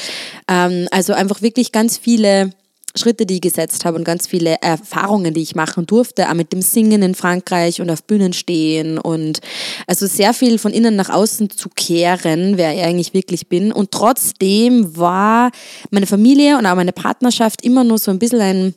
ähm, 0.48 0.88
also 0.92 1.14
einfach 1.14 1.42
wirklich 1.42 1.72
ganz 1.72 1.98
viele 1.98 2.52
Schritte, 2.96 3.26
die 3.26 3.36
ich 3.36 3.42
gesetzt 3.42 3.86
habe 3.86 3.98
und 3.98 4.04
ganz 4.04 4.28
viele 4.28 4.58
Erfahrungen, 4.62 5.34
die 5.34 5.42
ich 5.42 5.56
machen 5.56 5.86
durfte, 5.88 6.30
auch 6.30 6.34
mit 6.36 6.54
dem 6.54 6.62
Singen 6.62 7.02
in 7.02 7.16
Frankreich 7.16 7.82
und 7.82 7.90
auf 7.90 8.04
Bühnen 8.04 8.34
stehen 8.34 8.98
und 9.00 9.40
also 9.88 10.06
sehr 10.06 10.34
viel 10.34 10.60
von 10.60 10.72
innen 10.72 10.96
nach 10.96 11.10
außen 11.10 11.50
zu 11.50 11.70
kehren, 11.70 12.58
wer 12.58 12.76
ich 12.76 12.82
eigentlich 12.82 13.14
wirklich 13.14 13.48
bin. 13.48 13.72
Und 13.72 13.92
trotzdem 13.92 14.96
war 14.96 15.52
meine 15.90 16.06
Familie 16.06 16.58
und 16.58 16.66
auch 16.66 16.76
meine 16.76 16.94
Partnerschaft 16.94 17.64
immer 17.64 17.84
nur 17.84 17.98
so 17.98 18.12
ein 18.12 18.20
bisschen 18.20 18.42
ein, 18.42 18.76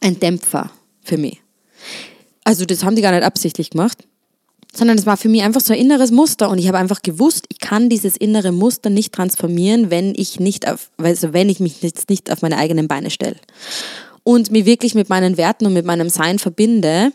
ein 0.00 0.18
Dämpfer 0.18 0.70
für 1.02 1.16
mich. 1.16 1.40
Also 2.42 2.64
das 2.64 2.82
haben 2.84 2.96
die 2.96 3.02
gar 3.02 3.12
nicht 3.12 3.24
absichtlich 3.24 3.70
gemacht 3.70 3.98
sondern 4.76 4.98
es 4.98 5.06
war 5.06 5.16
für 5.16 5.28
mich 5.28 5.42
einfach 5.42 5.60
so 5.60 5.72
ein 5.72 5.78
inneres 5.78 6.10
Muster 6.10 6.48
und 6.50 6.58
ich 6.58 6.68
habe 6.68 6.78
einfach 6.78 7.02
gewusst, 7.02 7.46
ich 7.48 7.60
kann 7.60 7.88
dieses 7.88 8.16
innere 8.16 8.52
Muster 8.52 8.90
nicht 8.90 9.12
transformieren, 9.12 9.90
wenn 9.90 10.14
ich 10.16 10.40
nicht 10.40 10.68
auf, 10.68 10.90
also 10.98 11.32
wenn 11.32 11.48
ich 11.48 11.60
mich 11.60 11.82
jetzt 11.82 12.10
nicht 12.10 12.30
auf 12.30 12.42
meine 12.42 12.56
eigenen 12.56 12.88
Beine 12.88 13.10
stelle 13.10 13.36
und 14.22 14.50
mich 14.50 14.66
wirklich 14.66 14.94
mit 14.94 15.08
meinen 15.08 15.36
Werten 15.36 15.66
und 15.66 15.74
mit 15.74 15.86
meinem 15.86 16.08
Sein 16.08 16.38
verbinde, 16.38 17.12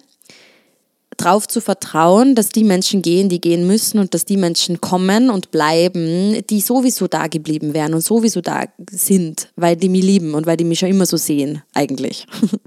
darauf 1.17 1.47
zu 1.47 1.59
vertrauen, 1.59 2.33
dass 2.35 2.49
die 2.49 2.63
Menschen 2.63 3.01
gehen, 3.01 3.29
die 3.29 3.41
gehen 3.41 3.67
müssen 3.67 3.99
und 3.99 4.13
dass 4.13 4.25
die 4.25 4.37
Menschen 4.37 4.79
kommen 4.79 5.29
und 5.29 5.51
bleiben, 5.51 6.41
die 6.49 6.61
sowieso 6.61 7.07
da 7.07 7.27
geblieben 7.27 7.73
wären 7.73 7.93
und 7.93 8.01
sowieso 8.01 8.41
da 8.41 8.63
sind, 8.89 9.49
weil 9.55 9.75
die 9.75 9.89
mich 9.89 10.03
lieben 10.03 10.33
und 10.33 10.45
weil 10.45 10.57
die 10.57 10.63
mich 10.63 10.79
schon 10.79 10.89
immer 10.89 11.05
so 11.05 11.17
sehen, 11.17 11.61
eigentlich. 11.73 12.25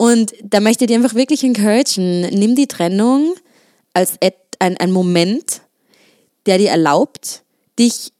Und 0.00 0.32
da 0.44 0.60
möchte 0.60 0.84
ich 0.84 0.88
dir 0.88 0.96
einfach 0.96 1.16
wirklich 1.16 1.42
encouragen, 1.42 2.20
nimm 2.30 2.54
die 2.54 2.68
Trennung 2.68 3.34
als 3.98 4.14
ein, 4.60 4.76
ein 4.76 4.92
Moment, 4.92 5.62
der 6.46 6.58
dir 6.58 6.70
erlaubt, 6.70 7.42
dich 7.78 8.12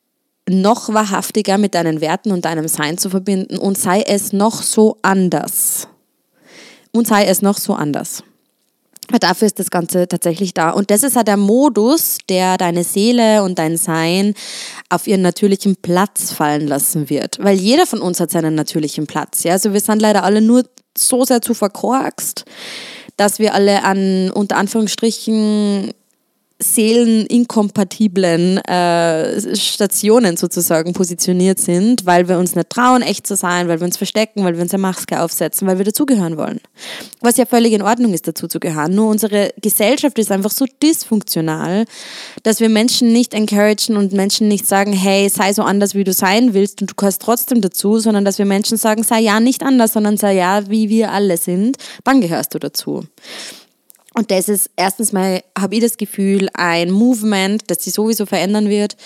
noch 0.48 0.92
wahrhaftiger 0.92 1.56
mit 1.56 1.74
deinen 1.74 2.00
Werten 2.00 2.32
und 2.32 2.44
deinem 2.44 2.66
Sein 2.68 2.98
zu 2.98 3.10
verbinden 3.10 3.58
und 3.58 3.78
sei 3.78 4.02
es 4.02 4.32
noch 4.32 4.62
so 4.62 4.98
anders. 5.02 5.88
Und 6.90 7.06
sei 7.06 7.26
es 7.26 7.42
noch 7.42 7.58
so 7.58 7.74
anders. 7.74 8.24
Dafür 9.20 9.46
ist 9.46 9.58
das 9.58 9.70
Ganze 9.70 10.08
tatsächlich 10.08 10.52
da. 10.52 10.70
Und 10.70 10.90
das 10.90 11.02
ist 11.02 11.16
halt 11.16 11.28
der 11.28 11.36
Modus, 11.36 12.18
der 12.28 12.58
deine 12.58 12.82
Seele 12.82 13.42
und 13.42 13.58
dein 13.58 13.76
Sein 13.76 14.34
auf 14.88 15.06
ihren 15.06 15.22
natürlichen 15.22 15.76
Platz 15.76 16.32
fallen 16.32 16.66
lassen 16.66 17.08
wird. 17.08 17.38
Weil 17.40 17.56
jeder 17.56 17.86
von 17.86 18.00
uns 18.00 18.20
hat 18.20 18.30
seinen 18.30 18.54
natürlichen 18.54 19.06
Platz. 19.06 19.44
Ja? 19.44 19.52
Also 19.52 19.72
wir 19.72 19.80
sind 19.80 20.02
leider 20.02 20.24
alle 20.24 20.40
nur 20.40 20.64
so 20.96 21.24
sehr 21.24 21.40
zu 21.40 21.54
verkorkst, 21.54 22.44
dass 23.18 23.38
wir 23.38 23.52
alle 23.52 23.84
an 23.84 24.30
unter 24.30 24.56
Anführungsstrichen 24.56 25.92
seeleninkompatiblen 26.60 28.58
äh, 28.58 29.56
Stationen 29.56 30.36
sozusagen 30.36 30.92
positioniert 30.92 31.60
sind, 31.60 32.04
weil 32.04 32.28
wir 32.28 32.38
uns 32.38 32.56
nicht 32.56 32.70
trauen, 32.70 33.02
echt 33.02 33.28
zu 33.28 33.36
sein, 33.36 33.68
weil 33.68 33.78
wir 33.80 33.84
uns 33.84 33.96
verstecken, 33.96 34.44
weil 34.44 34.56
wir 34.56 34.62
uns 34.62 34.74
eine 34.74 34.80
Maske 34.80 35.22
aufsetzen, 35.22 35.68
weil 35.68 35.78
wir 35.78 35.84
dazugehören 35.84 36.36
wollen. 36.36 36.60
Was 37.20 37.36
ja 37.36 37.46
völlig 37.46 37.72
in 37.72 37.82
Ordnung 37.82 38.12
ist, 38.12 38.26
dazu 38.26 38.48
zu 38.48 38.58
gehören. 38.58 38.94
Nur 38.94 39.08
unsere 39.08 39.52
Gesellschaft 39.60 40.18
ist 40.18 40.32
einfach 40.32 40.50
so 40.50 40.64
dysfunktional, 40.82 41.84
dass 42.42 42.58
wir 42.58 42.68
Menschen 42.68 43.12
nicht 43.12 43.34
encouragen 43.34 43.96
und 43.96 44.12
Menschen 44.12 44.48
nicht 44.48 44.66
sagen, 44.66 44.92
hey, 44.92 45.28
sei 45.28 45.52
so 45.52 45.62
anders, 45.62 45.94
wie 45.94 46.04
du 46.04 46.12
sein 46.12 46.54
willst 46.54 46.80
und 46.80 46.90
du 46.90 46.94
gehörst 46.96 47.22
trotzdem 47.22 47.60
dazu, 47.60 48.00
sondern 48.00 48.24
dass 48.24 48.38
wir 48.38 48.46
Menschen 48.46 48.76
sagen, 48.76 49.04
sei 49.04 49.20
ja 49.20 49.38
nicht 49.38 49.62
anders, 49.62 49.92
sondern 49.92 50.16
sei 50.16 50.34
ja, 50.34 50.68
wie 50.68 50.88
wir 50.88 51.12
alle 51.12 51.36
sind, 51.36 51.76
dann 52.02 52.20
gehörst 52.20 52.54
du 52.54 52.58
dazu. 52.58 53.04
Und 54.18 54.32
das 54.32 54.48
ist 54.48 54.70
erstens 54.74 55.12
mal, 55.12 55.44
habe 55.56 55.76
ich 55.76 55.80
das 55.80 55.96
Gefühl, 55.96 56.48
ein 56.54 56.90
Movement, 56.90 57.62
das 57.68 57.84
sich 57.84 57.94
sowieso 57.94 58.26
verändern 58.26 58.68
wird 58.68 58.96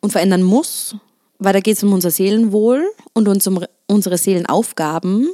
und 0.00 0.12
verändern 0.12 0.42
muss, 0.42 0.96
weil 1.38 1.52
da 1.52 1.60
geht 1.60 1.76
es 1.76 1.82
um 1.82 1.92
unser 1.92 2.10
Seelenwohl 2.10 2.90
und 3.12 3.28
uns 3.28 3.46
um 3.46 3.62
unsere 3.86 4.16
Seelenaufgaben. 4.16 5.28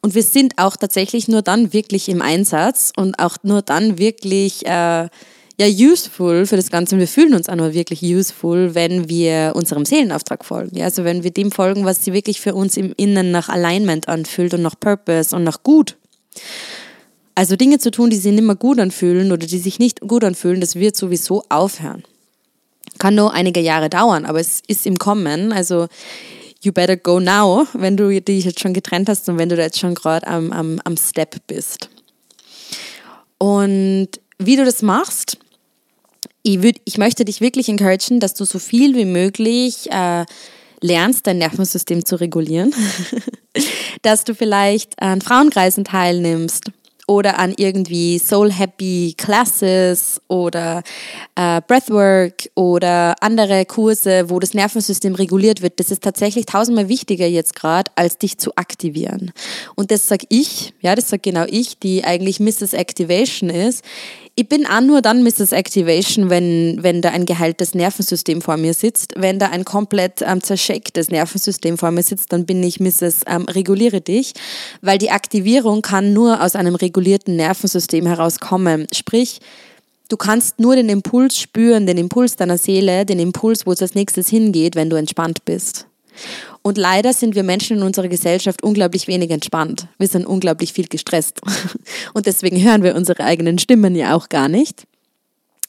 Und 0.00 0.14
wir 0.14 0.22
sind 0.22 0.54
auch 0.56 0.76
tatsächlich 0.76 1.28
nur 1.28 1.42
dann 1.42 1.74
wirklich 1.74 2.08
im 2.08 2.22
Einsatz 2.22 2.90
und 2.96 3.18
auch 3.18 3.36
nur 3.42 3.60
dann 3.60 3.98
wirklich 3.98 4.64
äh, 4.64 4.70
ja, 4.70 5.66
useful 5.66 6.46
für 6.46 6.56
das 6.56 6.70
Ganze. 6.70 6.94
Und 6.94 7.00
wir 7.00 7.08
fühlen 7.08 7.34
uns 7.34 7.50
auch 7.50 7.56
nur 7.56 7.74
wirklich 7.74 8.02
useful, 8.02 8.74
wenn 8.74 9.10
wir 9.10 9.52
unserem 9.56 9.84
Seelenauftrag 9.84 10.42
folgen. 10.42 10.78
Ja, 10.78 10.86
also 10.86 11.04
wenn 11.04 11.22
wir 11.22 11.32
dem 11.32 11.52
folgen, 11.52 11.84
was 11.84 12.02
sie 12.02 12.14
wirklich 12.14 12.40
für 12.40 12.54
uns 12.54 12.78
im 12.78 12.94
Innen 12.96 13.30
nach 13.30 13.50
Alignment 13.50 14.08
anfühlt 14.08 14.54
und 14.54 14.62
nach 14.62 14.80
Purpose 14.80 15.36
und 15.36 15.44
nach 15.44 15.62
Gut. 15.62 15.98
Also 17.40 17.56
Dinge 17.56 17.78
zu 17.78 17.90
tun, 17.90 18.10
die 18.10 18.18
sich 18.18 18.34
nicht 18.34 18.44
mehr 18.44 18.54
gut 18.54 18.78
anfühlen 18.78 19.32
oder 19.32 19.46
die 19.46 19.58
sich 19.58 19.78
nicht 19.78 20.02
gut 20.02 20.24
anfühlen, 20.24 20.60
das 20.60 20.74
wird 20.74 20.94
sowieso 20.94 21.42
aufhören. 21.48 22.02
Kann 22.98 23.14
nur 23.14 23.32
einige 23.32 23.60
Jahre 23.60 23.88
dauern, 23.88 24.26
aber 24.26 24.40
es 24.40 24.60
ist 24.66 24.84
im 24.84 24.98
Kommen. 24.98 25.50
Also 25.50 25.88
you 26.60 26.70
better 26.70 26.98
go 26.98 27.18
now, 27.18 27.66
wenn 27.72 27.96
du 27.96 28.20
dich 28.20 28.44
jetzt 28.44 28.60
schon 28.60 28.74
getrennt 28.74 29.08
hast 29.08 29.26
und 29.30 29.38
wenn 29.38 29.48
du 29.48 29.56
da 29.56 29.62
jetzt 29.62 29.78
schon 29.78 29.94
gerade 29.94 30.26
am, 30.26 30.52
am, 30.52 30.82
am 30.84 30.98
Step 30.98 31.36
bist. 31.46 31.88
Und 33.38 34.08
wie 34.36 34.56
du 34.56 34.66
das 34.66 34.82
machst, 34.82 35.38
ich, 36.42 36.62
würd, 36.62 36.76
ich 36.84 36.98
möchte 36.98 37.24
dich 37.24 37.40
wirklich 37.40 37.70
encouragen, 37.70 38.20
dass 38.20 38.34
du 38.34 38.44
so 38.44 38.58
viel 38.58 38.94
wie 38.96 39.06
möglich 39.06 39.90
äh, 39.90 40.26
lernst, 40.82 41.26
dein 41.26 41.38
Nervensystem 41.38 42.04
zu 42.04 42.16
regulieren, 42.16 42.74
dass 44.02 44.24
du 44.24 44.34
vielleicht 44.34 45.00
an 45.00 45.22
Frauenkreisen 45.22 45.86
teilnimmst, 45.86 46.70
oder 47.10 47.40
an 47.40 47.52
irgendwie 47.56 48.20
Soul 48.20 48.52
Happy 48.52 49.14
Classes 49.16 50.20
oder 50.28 50.84
äh, 51.34 51.60
Breathwork 51.66 52.48
oder 52.54 53.16
andere 53.20 53.66
Kurse, 53.66 54.30
wo 54.30 54.38
das 54.38 54.54
Nervensystem 54.54 55.16
reguliert 55.16 55.60
wird. 55.60 55.80
Das 55.80 55.90
ist 55.90 56.04
tatsächlich 56.04 56.46
tausendmal 56.46 56.88
wichtiger 56.88 57.26
jetzt 57.26 57.56
gerade, 57.56 57.90
als 57.96 58.18
dich 58.18 58.38
zu 58.38 58.54
aktivieren. 58.54 59.32
Und 59.74 59.90
das 59.90 60.06
sage 60.06 60.26
ich, 60.28 60.72
ja, 60.82 60.94
das 60.94 61.08
sage 61.08 61.22
genau 61.22 61.46
ich, 61.48 61.80
die 61.80 62.04
eigentlich 62.04 62.38
Mrs. 62.38 62.74
Activation 62.74 63.50
ist 63.50 63.84
ich 64.40 64.48
bin 64.48 64.64
auch 64.64 64.80
nur 64.80 65.02
dann 65.02 65.22
Mrs. 65.22 65.52
Activation, 65.52 66.30
wenn, 66.30 66.78
wenn 66.80 67.02
da 67.02 67.10
ein 67.10 67.26
geheiltes 67.26 67.74
Nervensystem 67.74 68.40
vor 68.40 68.56
mir 68.56 68.72
sitzt. 68.72 69.12
Wenn 69.16 69.38
da 69.38 69.50
ein 69.50 69.66
komplett 69.66 70.22
ähm, 70.22 70.42
zerschecktes 70.42 71.10
Nervensystem 71.10 71.76
vor 71.76 71.90
mir 71.90 72.02
sitzt, 72.02 72.32
dann 72.32 72.46
bin 72.46 72.62
ich 72.62 72.80
Mrs. 72.80 73.22
Ähm, 73.26 73.42
reguliere 73.42 74.00
dich, 74.00 74.32
weil 74.80 74.96
die 74.96 75.10
Aktivierung 75.10 75.82
kann 75.82 76.14
nur 76.14 76.42
aus 76.42 76.56
einem 76.56 76.74
regulierten 76.74 76.99
Nervensystem 77.36 78.06
herauskommen. 78.06 78.86
Sprich, 78.94 79.40
du 80.08 80.16
kannst 80.16 80.60
nur 80.60 80.76
den 80.76 80.88
Impuls 80.88 81.38
spüren, 81.38 81.86
den 81.86 81.98
Impuls 81.98 82.36
deiner 82.36 82.58
Seele, 82.58 83.06
den 83.06 83.18
Impuls, 83.18 83.66
wo 83.66 83.72
es 83.72 83.82
als 83.82 83.94
nächstes 83.94 84.28
hingeht, 84.28 84.74
wenn 84.74 84.90
du 84.90 84.96
entspannt 84.96 85.44
bist. 85.44 85.86
Und 86.62 86.76
leider 86.76 87.12
sind 87.12 87.34
wir 87.34 87.42
Menschen 87.42 87.78
in 87.78 87.82
unserer 87.82 88.08
Gesellschaft 88.08 88.62
unglaublich 88.62 89.08
wenig 89.08 89.30
entspannt. 89.30 89.86
Wir 89.98 90.08
sind 90.08 90.26
unglaublich 90.26 90.72
viel 90.72 90.86
gestresst. 90.86 91.40
Und 92.14 92.26
deswegen 92.26 92.62
hören 92.62 92.82
wir 92.82 92.94
unsere 92.94 93.24
eigenen 93.24 93.58
Stimmen 93.58 93.94
ja 93.94 94.14
auch 94.14 94.28
gar 94.28 94.48
nicht. 94.48 94.84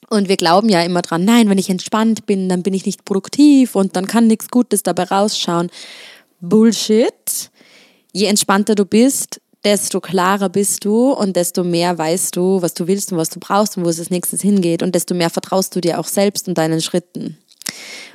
Und 0.09 0.27
wir 0.27 0.35
glauben 0.35 0.67
ja 0.67 0.81
immer 0.81 1.01
dran, 1.01 1.23
nein, 1.23 1.49
wenn 1.49 1.57
ich 1.57 1.69
entspannt 1.69 2.25
bin, 2.25 2.49
dann 2.49 2.63
bin 2.63 2.73
ich 2.73 2.85
nicht 2.85 3.05
produktiv 3.05 3.75
und 3.75 3.95
dann 3.95 4.07
kann 4.07 4.27
nichts 4.27 4.49
Gutes 4.49 4.83
dabei 4.83 5.03
rausschauen. 5.03 5.69
Bullshit. 6.41 7.49
Je 8.11 8.25
entspannter 8.25 8.75
du 8.75 8.83
bist, 8.83 9.39
desto 9.63 10.01
klarer 10.01 10.49
bist 10.49 10.85
du 10.85 11.11
und 11.11 11.35
desto 11.35 11.63
mehr 11.63 11.97
weißt 11.97 12.35
du, 12.35 12.61
was 12.61 12.73
du 12.73 12.87
willst 12.87 13.11
und 13.11 13.17
was 13.17 13.29
du 13.29 13.39
brauchst 13.39 13.77
und 13.77 13.85
wo 13.85 13.89
es 13.89 13.99
als 13.99 14.09
nächstes 14.09 14.41
hingeht 14.41 14.83
und 14.83 14.95
desto 14.95 15.13
mehr 15.13 15.29
vertraust 15.29 15.75
du 15.75 15.81
dir 15.81 15.99
auch 15.99 16.07
selbst 16.07 16.47
und 16.47 16.57
deinen 16.57 16.81
Schritten. 16.81 17.37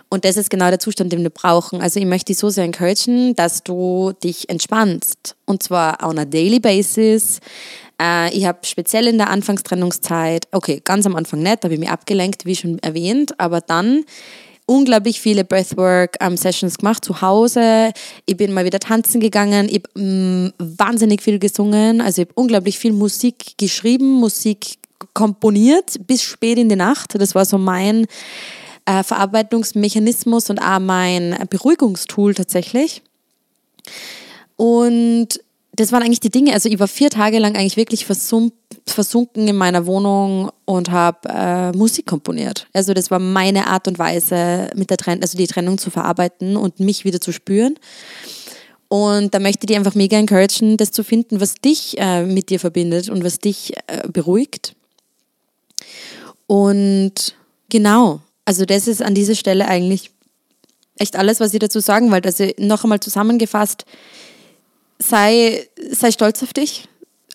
Und 0.08 0.24
das 0.24 0.36
ist 0.36 0.50
genau 0.50 0.68
der 0.68 0.78
Zustand, 0.78 1.12
den 1.12 1.22
wir 1.22 1.30
brauchen. 1.30 1.80
Also 1.80 1.98
ich 1.98 2.06
möchte 2.06 2.26
dich 2.26 2.38
so 2.38 2.48
sehr 2.48 2.64
encouragen, 2.64 3.34
dass 3.34 3.64
du 3.64 4.12
dich 4.22 4.48
entspannst. 4.48 5.34
Und 5.46 5.62
zwar 5.62 6.06
on 6.06 6.18
a 6.18 6.24
daily 6.24 6.60
basis. 6.60 7.40
Äh, 8.00 8.32
ich 8.32 8.46
habe 8.46 8.58
speziell 8.62 9.08
in 9.08 9.18
der 9.18 9.30
Anfangstrennungszeit, 9.30 10.46
okay, 10.52 10.80
ganz 10.84 11.06
am 11.06 11.16
Anfang 11.16 11.40
nicht, 11.40 11.58
da 11.62 11.66
habe 11.66 11.74
ich 11.74 11.80
mich 11.80 11.90
abgelenkt, 11.90 12.46
wie 12.46 12.54
schon 12.54 12.78
erwähnt, 12.80 13.38
aber 13.40 13.60
dann 13.60 14.04
unglaublich 14.66 15.20
viele 15.20 15.44
Breathwork-Sessions 15.44 16.74
ähm, 16.74 16.78
gemacht 16.78 17.04
zu 17.04 17.22
Hause. 17.22 17.92
Ich 18.26 18.36
bin 18.36 18.52
mal 18.52 18.64
wieder 18.64 18.80
tanzen 18.80 19.20
gegangen. 19.20 19.68
Ich 19.68 19.82
habe 19.82 20.00
mm, 20.00 20.52
wahnsinnig 20.58 21.22
viel 21.22 21.38
gesungen. 21.38 22.00
Also 22.00 22.22
ich 22.22 22.28
habe 22.28 22.40
unglaublich 22.40 22.78
viel 22.78 22.92
Musik 22.92 23.56
geschrieben, 23.56 24.12
Musik 24.12 24.78
komponiert 25.14 26.06
bis 26.06 26.22
spät 26.22 26.58
in 26.58 26.68
die 26.68 26.76
Nacht. 26.76 27.14
Das 27.20 27.34
war 27.34 27.44
so 27.44 27.58
mein 27.58 28.06
äh, 28.86 29.02
Verarbeitungsmechanismus 29.02 30.50
und 30.50 30.58
auch 30.58 30.80
mein 30.80 31.36
Beruhigungstool 31.48 32.34
tatsächlich. 32.34 33.02
Und 34.56 35.28
das 35.76 35.92
waren 35.92 36.02
eigentlich 36.02 36.20
die 36.20 36.30
Dinge. 36.30 36.54
Also 36.54 36.68
ich 36.68 36.78
war 36.78 36.88
vier 36.88 37.10
Tage 37.10 37.38
lang 37.38 37.54
eigentlich 37.54 37.76
wirklich 37.76 38.06
versunken 38.06 38.56
in 39.34 39.56
meiner 39.56 39.86
Wohnung 39.86 40.50
und 40.64 40.90
habe 40.90 41.28
äh, 41.28 41.72
Musik 41.76 42.06
komponiert. 42.06 42.66
Also 42.72 42.94
das 42.94 43.10
war 43.10 43.18
meine 43.18 43.66
Art 43.66 43.88
und 43.88 43.98
Weise, 43.98 44.70
mit 44.74 44.90
der 44.90 44.96
Trennung, 44.96 45.22
also 45.22 45.36
die 45.36 45.46
Trennung 45.46 45.78
zu 45.78 45.90
verarbeiten 45.90 46.56
und 46.56 46.80
mich 46.80 47.04
wieder 47.04 47.20
zu 47.20 47.32
spüren. 47.32 47.78
Und 48.88 49.34
da 49.34 49.40
möchte 49.40 49.64
ich 49.64 49.66
dich 49.66 49.76
einfach 49.76 49.94
mega 49.94 50.16
encouragen, 50.16 50.76
das 50.76 50.92
zu 50.92 51.02
finden, 51.02 51.40
was 51.40 51.54
dich 51.54 51.98
äh, 51.98 52.24
mit 52.24 52.50
dir 52.50 52.60
verbindet 52.60 53.08
und 53.08 53.24
was 53.24 53.38
dich 53.38 53.76
äh, 53.88 54.08
beruhigt. 54.08 54.74
Und 56.46 57.34
genau, 57.68 58.20
also 58.44 58.64
das 58.64 58.86
ist 58.86 59.02
an 59.02 59.14
dieser 59.14 59.34
Stelle 59.34 59.66
eigentlich 59.66 60.10
echt 60.98 61.16
alles, 61.16 61.40
was 61.40 61.52
ich 61.52 61.58
dazu 61.58 61.80
sagen 61.80 62.10
wollte. 62.10 62.28
Also 62.28 62.48
noch 62.58 62.84
einmal 62.84 63.00
zusammengefasst, 63.00 63.84
sei, 64.98 65.68
sei 65.90 66.10
stolz 66.12 66.42
auf 66.42 66.52
dich. 66.52 66.88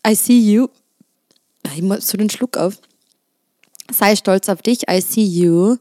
I 0.08 0.16
see 0.16 0.40
you. 0.40 0.68
Ich 1.76 1.82
muss 1.82 2.08
so 2.08 2.18
den 2.18 2.30
Schluck 2.30 2.58
auf. 2.58 2.78
Sei 3.92 4.16
stolz 4.16 4.48
auf 4.48 4.62
dich. 4.62 4.90
I 4.90 5.02
see 5.02 5.24
you. 5.24 5.76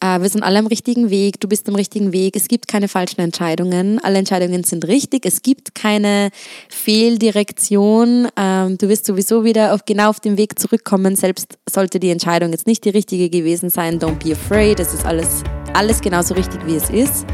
Äh, 0.00 0.20
wir 0.20 0.28
sind 0.28 0.42
alle 0.42 0.58
am 0.58 0.66
richtigen 0.66 1.10
Weg. 1.10 1.38
Du 1.40 1.48
bist 1.48 1.68
am 1.68 1.74
richtigen 1.74 2.12
Weg. 2.12 2.34
Es 2.34 2.48
gibt 2.48 2.66
keine 2.66 2.88
falschen 2.88 3.20
Entscheidungen. 3.20 3.98
Alle 4.02 4.18
Entscheidungen 4.18 4.64
sind 4.64 4.86
richtig. 4.86 5.26
Es 5.26 5.42
gibt 5.42 5.74
keine 5.74 6.30
Fehldirektion. 6.70 8.28
Ähm, 8.36 8.78
du 8.78 8.88
wirst 8.88 9.04
sowieso 9.04 9.44
wieder 9.44 9.74
auf, 9.74 9.84
genau 9.84 10.08
auf 10.08 10.20
den 10.20 10.38
Weg 10.38 10.58
zurückkommen. 10.58 11.14
Selbst 11.14 11.58
sollte 11.68 12.00
die 12.00 12.10
Entscheidung 12.10 12.52
jetzt 12.52 12.66
nicht 12.66 12.84
die 12.84 12.90
richtige 12.90 13.28
gewesen 13.28 13.68
sein. 13.68 13.98
Don't 13.98 14.24
be 14.24 14.32
afraid. 14.32 14.80
Es 14.80 14.94
ist 14.94 15.04
alles, 15.04 15.42
alles 15.74 16.00
genauso 16.00 16.34
richtig, 16.34 16.64
wie 16.66 16.76
es 16.76 16.88
ist. 16.88 17.26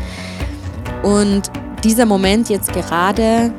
Und 1.05 1.51
dieser 1.85 2.07
Moment 2.07 2.49
jetzt 2.49 2.73
gerade 2.73 3.53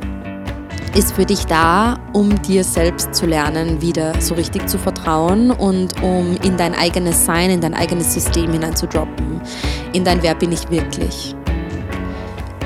ist 0.95 1.13
für 1.13 1.25
dich 1.25 1.45
da, 1.45 1.97
um 2.13 2.41
dir 2.41 2.63
selbst 2.63 3.13
zu 3.13 3.25
lernen, 3.25 3.81
wieder 3.81 4.19
so 4.19 4.33
richtig 4.33 4.67
zu 4.67 4.77
vertrauen 4.77 5.51
und 5.51 6.01
um 6.01 6.37
in 6.43 6.57
dein 6.57 6.73
eigenes 6.73 7.25
Sein, 7.25 7.49
in 7.51 7.61
dein 7.61 7.73
eigenes 7.73 8.13
System 8.13 8.51
hineinzudroppen, 8.51 9.41
in 9.93 10.03
dein 10.03 10.21
Wer 10.23 10.35
bin 10.35 10.51
ich 10.51 10.69
wirklich. 10.69 11.35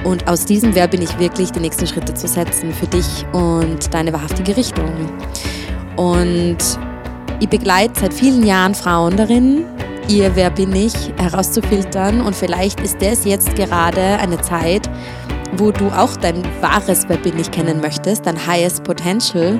Und 0.03 0.27
aus 0.27 0.45
diesem 0.45 0.75
Wer 0.75 0.87
bin 0.87 1.01
ich 1.01 1.17
wirklich 1.19 1.51
die 1.51 1.59
nächsten 1.59 1.87
Schritte 1.87 2.13
zu 2.13 2.27
setzen 2.27 2.73
für 2.73 2.87
dich 2.87 3.25
und 3.31 3.93
deine 3.93 4.11
wahrhaftige 4.11 4.55
Richtung. 4.55 4.91
Und 5.95 6.57
ich 7.39 7.49
begleite 7.49 7.99
seit 7.99 8.13
vielen 8.13 8.45
Jahren 8.45 8.75
Frauen 8.75 9.15
darin, 9.15 9.65
ihr 10.07 10.35
Wer 10.35 10.49
bin 10.49 10.75
ich 10.75 10.93
herauszufiltern 11.17 12.21
und 12.21 12.35
vielleicht 12.35 12.81
ist 12.81 13.01
das 13.01 13.25
jetzt 13.25 13.55
gerade 13.55 14.17
eine 14.19 14.41
Zeit, 14.41 14.89
wo 15.57 15.71
du 15.71 15.87
auch 15.87 16.15
dein 16.17 16.43
wahres 16.61 17.07
Wer 17.07 17.17
bin 17.17 17.41
kennen 17.51 17.81
möchtest, 17.81 18.25
dein 18.25 18.47
highest 18.47 18.83
potential 18.83 19.59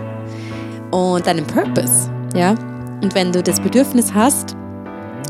und 0.92 1.26
deinen 1.26 1.46
Purpose, 1.46 2.10
ja? 2.36 2.56
Und 3.02 3.14
wenn 3.16 3.32
du 3.32 3.44
das 3.44 3.60
Bedürfnis 3.60 4.14
hast, 4.14 4.56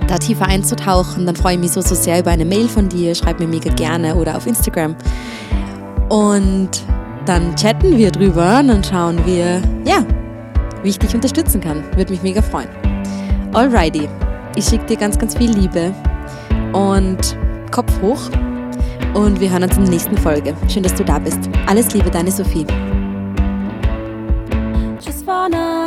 da 0.08 0.17
tiefer 0.17 0.45
einzutauchen, 0.45 1.26
dann 1.26 1.36
freue 1.36 1.56
ich 1.56 1.60
mich 1.60 1.71
so, 1.71 1.82
so 1.82 1.95
sehr 1.95 2.19
über 2.19 2.32
eine 2.32 2.45
Mail 2.45 2.67
von 2.67 2.89
dir, 2.89 3.15
schreib 3.15 3.39
mir 3.39 3.47
mega 3.47 3.73
gerne 3.73 4.15
oder 4.15 4.38
auf 4.38 4.45
Instagram. 4.45 4.95
Und 6.10 6.69
dann 7.26 7.56
chatten 7.56 7.97
wir 7.97 8.12
drüber 8.12 8.60
und 8.60 8.67
dann 8.67 8.84
schauen 8.84 9.26
wir, 9.26 9.62
ja, 9.86 10.06
wie 10.84 10.89
ich 10.89 10.99
dich 10.99 11.15
unterstützen 11.15 11.62
kann. 11.62 11.84
Würde 11.95 12.12
mich 12.12 12.21
mega 12.21 12.41
freuen. 12.41 12.69
Alrighty. 13.54 14.10
Ich 14.56 14.65
schicke 14.65 14.86
dir 14.86 14.97
ganz, 14.97 15.17
ganz 15.17 15.36
viel 15.36 15.52
Liebe 15.52 15.93
und 16.73 17.38
Kopf 17.71 17.91
hoch. 18.02 18.30
Und 19.13 19.39
wir 19.39 19.52
hören 19.52 19.63
uns 19.63 19.78
in 19.78 19.84
der 19.84 19.91
nächsten 19.91 20.17
Folge. 20.17 20.56
Schön, 20.67 20.84
dass 20.84 20.95
du 20.95 21.04
da 21.04 21.19
bist. 21.19 21.39
Alles 21.67 21.93
Liebe, 21.93 22.10
deine 22.10 22.32
Sophie. 22.32 22.65
Just 24.99 25.28
wanna 25.28 25.83